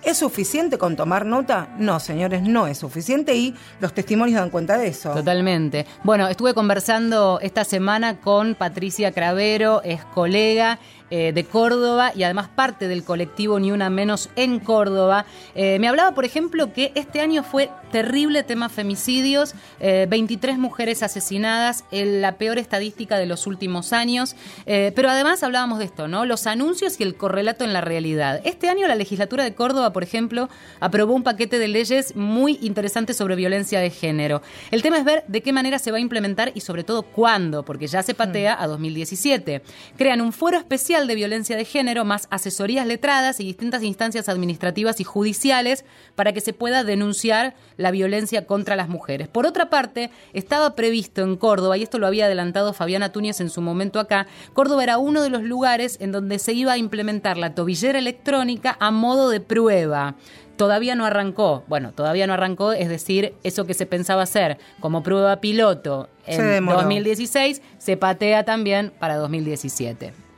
¿Es 0.02 0.16
suficiente 0.16 0.78
con 0.78 0.96
tomar 0.96 1.26
nota? 1.26 1.68
No, 1.78 2.00
señores, 2.00 2.42
no 2.42 2.66
es 2.66 2.78
suficiente 2.78 3.34
y 3.34 3.54
los 3.80 3.92
testimonios 3.92 4.40
dan 4.40 4.48
cuenta 4.48 4.78
de 4.78 4.88
eso. 4.88 5.12
Totalmente. 5.12 5.84
Bueno, 6.04 6.26
estuve 6.26 6.54
conversando 6.54 7.38
esta 7.42 7.64
semana 7.64 8.18
con 8.18 8.54
Patricia 8.54 9.12
Cravero, 9.12 9.82
es 9.82 10.02
colega 10.06 10.78
eh, 11.10 11.32
de 11.32 11.44
Córdoba 11.44 12.12
y 12.14 12.22
además 12.22 12.48
parte 12.48 12.86
del 12.86 13.02
colectivo 13.02 13.58
Ni 13.58 13.72
Una 13.72 13.90
Menos 13.90 14.30
en 14.36 14.60
Córdoba. 14.60 15.26
Eh, 15.56 15.78
me 15.80 15.88
hablaba, 15.88 16.14
por 16.14 16.24
ejemplo, 16.24 16.72
que 16.72 16.92
este 16.94 17.20
año 17.20 17.42
fue 17.42 17.68
terrible 17.90 18.44
tema 18.44 18.68
femicidios, 18.68 19.54
23 19.80 20.54
eh, 20.54 20.58
mujeres 20.58 21.02
asesinadas, 21.02 21.84
la 21.90 22.36
peor 22.36 22.58
estadística 22.58 23.18
de 23.18 23.26
los 23.26 23.48
últimos 23.48 23.92
años, 23.92 24.36
pero 24.64 25.10
además 25.10 25.42
hablábamos 25.42 25.80
de 25.80 25.86
esto, 25.86 26.06
¿no? 26.06 26.24
Los 26.24 26.46
anuncios 26.46 27.00
y 27.00 27.02
el 27.02 27.16
correlato 27.16 27.64
en 27.64 27.72
la 27.72 27.80
realidad. 27.80 28.40
Este 28.44 28.68
año 28.68 28.86
la 28.86 28.94
legislatura 28.94 29.42
de 29.42 29.54
Córdoba, 29.54 29.92
por 29.92 30.04
ejemplo, 30.04 30.48
aprobó 30.78 31.14
un 31.14 31.24
paquete 31.24 31.58
de 31.58 31.66
leyes 31.66 32.14
muy 32.14 32.58
interesante 32.62 33.12
sobre 33.12 33.34
violencia 33.34 33.80
de 33.80 33.90
género. 33.90 34.42
El 34.70 34.82
tema 34.82 34.98
es 34.98 35.04
ver 35.04 35.24
de 35.26 35.42
qué 35.42 35.52
manera 35.52 35.80
se 35.80 35.90
va 35.90 35.96
a 35.96 36.00
implementar 36.00 36.52
y 36.54 36.60
sobre 36.60 36.84
todo 36.84 37.02
cuándo, 37.02 37.64
porque 37.64 37.88
ya 37.88 38.04
se 38.04 38.14
patea 38.14 38.62
a 38.62 38.68
2017. 38.68 39.62
Crean 39.96 40.20
un 40.20 40.32
foro 40.32 40.56
especial 40.56 40.99
de 41.06 41.14
Violencia 41.14 41.56
de 41.56 41.64
Género, 41.64 42.04
más 42.04 42.26
asesorías 42.30 42.86
letradas 42.86 43.40
y 43.40 43.44
distintas 43.44 43.82
instancias 43.82 44.28
administrativas 44.28 45.00
y 45.00 45.04
judiciales 45.04 45.84
para 46.14 46.32
que 46.32 46.40
se 46.40 46.52
pueda 46.52 46.84
denunciar 46.84 47.54
la 47.76 47.90
violencia 47.90 48.46
contra 48.46 48.76
las 48.76 48.88
mujeres. 48.88 49.28
Por 49.28 49.46
otra 49.46 49.70
parte, 49.70 50.10
estaba 50.32 50.74
previsto 50.74 51.22
en 51.22 51.36
Córdoba, 51.36 51.76
y 51.76 51.82
esto 51.82 51.98
lo 51.98 52.06
había 52.06 52.26
adelantado 52.26 52.72
Fabiana 52.72 53.12
Túñez 53.12 53.40
en 53.40 53.50
su 53.50 53.60
momento 53.60 54.00
acá, 54.00 54.26
Córdoba 54.52 54.82
era 54.82 54.98
uno 54.98 55.22
de 55.22 55.30
los 55.30 55.42
lugares 55.42 55.96
en 56.00 56.12
donde 56.12 56.38
se 56.38 56.52
iba 56.52 56.72
a 56.72 56.78
implementar 56.78 57.36
la 57.36 57.54
tobillera 57.54 57.98
electrónica 57.98 58.76
a 58.80 58.90
modo 58.90 59.30
de 59.30 59.40
prueba 59.40 60.16
todavía 60.60 60.94
no 60.94 61.06
arrancó. 61.06 61.64
Bueno, 61.68 61.92
todavía 61.92 62.26
no 62.26 62.34
arrancó, 62.34 62.72
es 62.72 62.90
decir, 62.90 63.34
eso 63.44 63.64
que 63.64 63.72
se 63.72 63.86
pensaba 63.86 64.24
hacer 64.24 64.58
como 64.80 65.02
prueba 65.02 65.40
piloto 65.40 66.10
en 66.26 66.66
2016 66.66 67.62
se 67.78 67.96
patea 67.96 68.44
también 68.44 68.92
para 68.98 69.16
2017. 69.16 70.29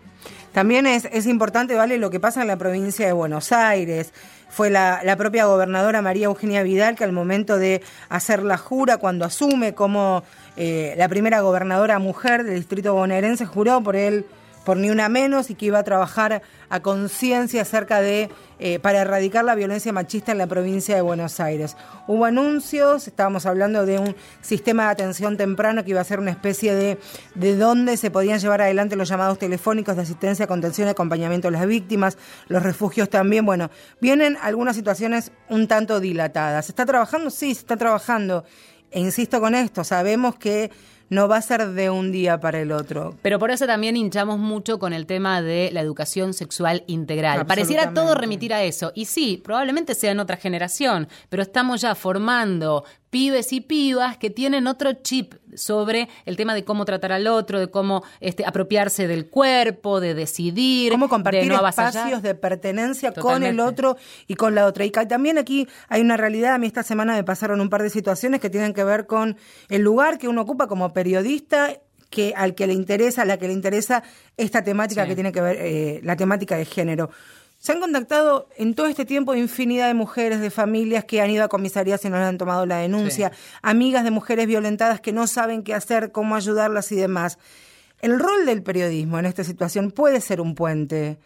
También 0.53 0.87
es, 0.87 1.09
es 1.11 1.27
importante, 1.27 1.75
¿vale? 1.75 1.99
Lo 1.99 2.11
que 2.11 2.21
pasa 2.21 2.43
en 2.43 2.49
la 2.49 2.57
provincia 2.57 3.07
de 3.07 3.13
Buenos 3.13 3.53
Aires. 3.53 4.13
Fue 4.51 4.69
la, 4.69 5.01
la 5.03 5.17
propia 5.17 5.47
gobernadora 5.47 6.03
María 6.03 6.27
Eugenia 6.27 6.63
Vidal 6.63 6.95
que 6.95 7.05
al 7.05 7.13
momento 7.13 7.57
de 7.57 7.83
hacer 8.11 8.43
la 8.43 8.59
jura, 8.59 8.99
cuando 8.99 9.25
asume 9.25 9.73
como 9.73 10.25
eh, 10.57 10.95
la 10.99 11.09
primera 11.09 11.41
gobernadora 11.41 11.99
mujer 11.99 12.45
del 12.45 12.57
distrito 12.57 12.93
bonaerense, 12.93 13.47
juró 13.47 13.83
por 13.83 13.97
él 13.97 14.27
por 14.63 14.77
ni 14.77 14.91
una 14.91 15.09
menos 15.09 15.51
y 15.51 15.55
que 15.55 15.67
iba 15.67 15.79
a 15.79 15.85
trabajar 15.85 16.43
a 16.71 16.81
conciencia 16.81 17.63
acerca 17.63 18.01
de 18.01 18.31
eh, 18.59 18.79
para 18.79 19.01
erradicar 19.01 19.45
la 19.45 19.55
violencia 19.55 19.93
machista 19.93 20.33
en 20.33 20.39
la 20.39 20.47
provincia 20.47 20.95
de 20.95 21.03
Buenos 21.03 21.41
Aires. 21.41 21.77
Hubo 22.07 22.25
anuncios, 22.25 23.07
estábamos 23.09 23.45
hablando 23.47 23.85
de 23.85 23.99
un 23.99 24.17
sistema 24.41 24.85
de 24.85 24.91
atención 24.91 25.37
temprano 25.37 25.85
que 25.85 25.91
iba 25.91 26.01
a 26.01 26.05
ser 26.05 26.21
una 26.21 26.31
especie 26.31 26.75
de 26.75 26.99
de 27.35 27.57
dónde 27.57 27.97
se 27.97 28.11
podían 28.11 28.39
llevar 28.39 28.61
adelante 28.61 28.97
los 28.97 29.09
llamados 29.09 29.39
telefónicos 29.39 29.97
de 29.97 30.03
asistencia, 30.03 30.47
contención 30.47 30.89
y 30.89 30.91
acompañamiento 30.91 31.49
de 31.49 31.53
las 31.53 31.67
víctimas, 31.67 32.19
los 32.49 32.63
refugios 32.63 33.09
también. 33.09 33.45
Bueno, 33.47 33.71
vienen 34.01 34.37
algunas 34.41 34.77
situaciones 34.77 35.33
un 35.49 35.69
tanto 35.69 36.01
dilatadas. 36.01 36.67
¿Se 36.67 36.73
está 36.73 36.87
trabajando? 36.87 37.31
Sí, 37.31 37.55
se 37.55 37.61
está 37.61 37.77
trabajando. 37.77 38.45
E 38.91 39.01
insisto 39.01 39.41
con 39.41 39.55
esto, 39.55 39.85
sabemos 39.85 40.37
que 40.37 40.71
no 41.13 41.29
va 41.29 41.37
a 41.37 41.43
ser 41.43 41.69
de 41.73 41.91
un 41.91 42.11
día 42.11 42.41
para 42.41 42.59
el 42.59 42.73
otro. 42.73 43.15
Pero 43.21 43.39
por 43.39 43.51
eso 43.51 43.67
también 43.67 43.99
hinchamos 43.99 44.39
mucho 44.39 44.79
con 44.79 44.95
el 44.95 45.05
tema 45.05 45.43
de 45.43 45.69
la 45.71 45.83
educación 45.83 46.33
sexual 46.33 46.85
integral. 46.87 47.45
Pareciera 47.45 47.93
todo 47.93 48.15
remitir 48.15 48.55
a 48.55 48.63
eso. 48.63 48.93
Y 48.95 49.05
sí, 49.05 49.39
probablemente 49.45 49.95
sea 49.95 50.13
en 50.13 50.21
otra 50.21 50.39
generación, 50.39 51.09
pero 51.29 51.43
estamos 51.43 51.83
ya 51.83 51.95
formando 51.95 52.85
pibes 53.11 53.53
y 53.53 53.61
pibas 53.61 54.17
que 54.17 54.31
tienen 54.31 54.67
otro 54.67 54.95
chip 54.95 55.35
sobre 55.55 56.09
el 56.27 56.37
tema 56.37 56.55
de 56.55 56.65
cómo 56.65 56.85
tratar 56.85 57.13
al 57.13 57.27
otro, 57.27 57.61
de 57.61 57.71
cómo 57.71 58.03
este, 58.21 58.45
apropiarse 58.45 59.07
del 59.07 59.27
cuerpo, 59.27 60.01
de 60.01 60.15
decidir, 60.15 60.93
cómo 60.93 61.07
de 61.07 61.11
compartir 61.11 61.47
no 61.47 61.57
avasallar. 61.57 61.95
espacios 61.95 62.23
de 62.23 62.35
pertenencia 62.35 63.13
con 63.13 63.43
el 63.43 63.61
otro 63.61 63.97
y 64.27 64.35
con 64.35 64.55
la 64.55 64.67
otra. 64.67 64.85
Y 64.85 64.91
también 64.91 65.39
aquí 65.39 65.69
hay 65.89 66.01
una 66.01 66.17
realidad, 66.17 66.55
a 66.55 66.59
mí 66.59 66.67
esta 66.67 66.83
semana 66.83 67.15
me 67.15 67.25
pasaron 67.25 67.61
un 67.61 67.71
par 67.71 67.83
de 67.83 67.91
situaciones 67.91 68.41
que 68.41 68.51
tienen 68.51 68.73
que 68.73 68.85
ver 68.85 69.07
con 69.07 69.37
el 69.69 69.83
lugar 69.83 70.19
que 70.19 70.29
uno 70.29 70.43
ocupa 70.43 70.67
como 70.67 70.93
periodista 70.93 71.71
que 72.11 72.35
al 72.37 72.55
que 72.55 72.67
le 72.67 72.75
interesa, 72.75 73.23
a 73.23 73.25
la 73.25 73.39
que 73.39 73.49
le 73.49 73.55
interesa 73.55 74.03
esta 74.37 74.63
temática 74.63 75.03
Sí. 75.03 75.09
que 75.09 75.15
tiene 75.15 75.33
que 75.33 75.41
ver 75.41 75.57
eh, 75.59 76.01
la 76.05 76.15
temática 76.15 76.57
de 76.57 76.67
género. 76.67 77.11
Se 77.63 77.71
han 77.71 77.79
contactado 77.79 78.49
en 78.57 78.75
todo 78.75 78.89
este 78.89 79.05
tiempo 79.05 79.37
infinidad 79.37 79.87
de 79.87 79.95
mujeres, 79.95 80.41
de 80.41 80.51
familias 80.51 81.05
que 81.05 81.21
han 81.21 81.31
ido 81.31 81.45
a 81.45 81.49
comisarías 81.49 82.05
y 82.05 82.09
no 82.09 82.19
les 82.19 82.27
han 82.27 82.37
tomado 82.37 82.67
la 82.67 82.79
denuncia, 82.79 83.31
amigas 83.63 84.03
de 84.03 84.11
mujeres 84.11 84.49
violentadas 84.49 85.01
que 85.01 85.13
no 85.13 85.29
saben 85.29 85.63
qué 85.63 85.73
hacer, 85.73 86.11
cómo 86.11 86.35
ayudarlas 86.35 86.91
y 86.91 86.97
demás. 86.97 87.39
El 88.01 88.19
rol 88.19 88.47
del 88.47 88.65
periodismo 88.65 89.21
en 89.21 89.27
esta 89.27 89.45
situación 89.45 89.93
puede 89.93 90.21
ser 90.21 90.41
un 90.41 90.57
puente, 90.57 91.21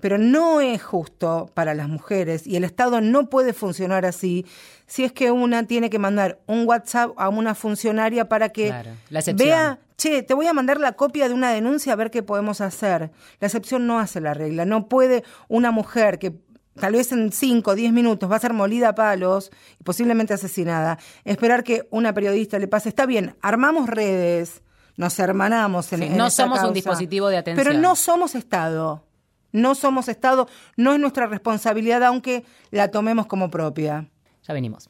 pero 0.00 0.16
no 0.16 0.62
es 0.62 0.82
justo 0.82 1.50
para 1.52 1.74
las 1.74 1.90
mujeres 1.90 2.46
y 2.46 2.56
el 2.56 2.64
Estado 2.64 3.02
no 3.02 3.28
puede 3.28 3.52
funcionar 3.52 4.06
así 4.06 4.46
si 4.86 5.04
es 5.04 5.12
que 5.12 5.30
una 5.30 5.66
tiene 5.66 5.90
que 5.90 5.98
mandar 5.98 6.40
un 6.46 6.66
WhatsApp 6.66 7.10
a 7.18 7.28
una 7.28 7.54
funcionaria 7.54 8.30
para 8.30 8.48
que 8.48 8.68
Claro, 8.68 8.92
vea, 9.34 9.78
che, 10.02 10.22
te 10.22 10.34
voy 10.34 10.46
a 10.46 10.52
mandar 10.52 10.80
la 10.80 10.92
copia 10.92 11.28
de 11.28 11.34
una 11.34 11.50
denuncia 11.50 11.92
a 11.92 11.96
ver 11.96 12.10
qué 12.10 12.22
podemos 12.22 12.60
hacer. 12.60 13.12
La 13.38 13.46
excepción 13.46 13.86
no 13.86 14.00
hace 14.00 14.20
la 14.20 14.34
regla. 14.34 14.64
No 14.64 14.88
puede 14.88 15.22
una 15.48 15.70
mujer 15.70 16.18
que 16.18 16.40
tal 16.74 16.94
vez 16.94 17.12
en 17.12 17.30
5 17.30 17.70
o 17.70 17.74
10 17.74 17.92
minutos 17.92 18.30
va 18.30 18.36
a 18.36 18.40
ser 18.40 18.52
molida 18.52 18.90
a 18.90 18.94
palos 18.94 19.50
y 19.78 19.84
posiblemente 19.84 20.34
asesinada, 20.34 20.98
esperar 21.24 21.64
que 21.64 21.86
una 21.90 22.14
periodista 22.14 22.58
le 22.58 22.66
pase, 22.66 22.88
está 22.88 23.04
bien, 23.04 23.36
armamos 23.42 23.88
redes, 23.88 24.62
nos 24.96 25.18
hermanamos 25.18 25.92
en, 25.92 26.00
Sí, 26.00 26.06
en 26.06 26.16
no 26.16 26.26
esta 26.26 26.44
somos 26.44 26.62
un 26.62 26.72
dispositivo 26.72 27.28
de 27.28 27.36
atención. 27.36 27.64
Pero 27.64 27.78
no 27.78 27.94
somos 27.94 28.34
Estado. 28.34 29.06
No 29.52 29.74
somos 29.74 30.08
Estado, 30.08 30.48
no 30.78 30.94
es 30.94 30.98
nuestra 30.98 31.26
responsabilidad, 31.26 32.02
aunque 32.04 32.42
la 32.70 32.90
tomemos 32.90 33.26
como 33.26 33.50
propia. 33.50 34.08
Ya 34.48 34.54
venimos. 34.54 34.88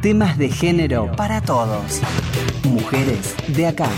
Temas 0.00 0.38
de 0.38 0.48
género 0.48 1.12
para 1.14 1.42
todos. 1.42 2.00
Mujeres 2.64 3.36
de 3.48 3.66
acá. 3.66 3.90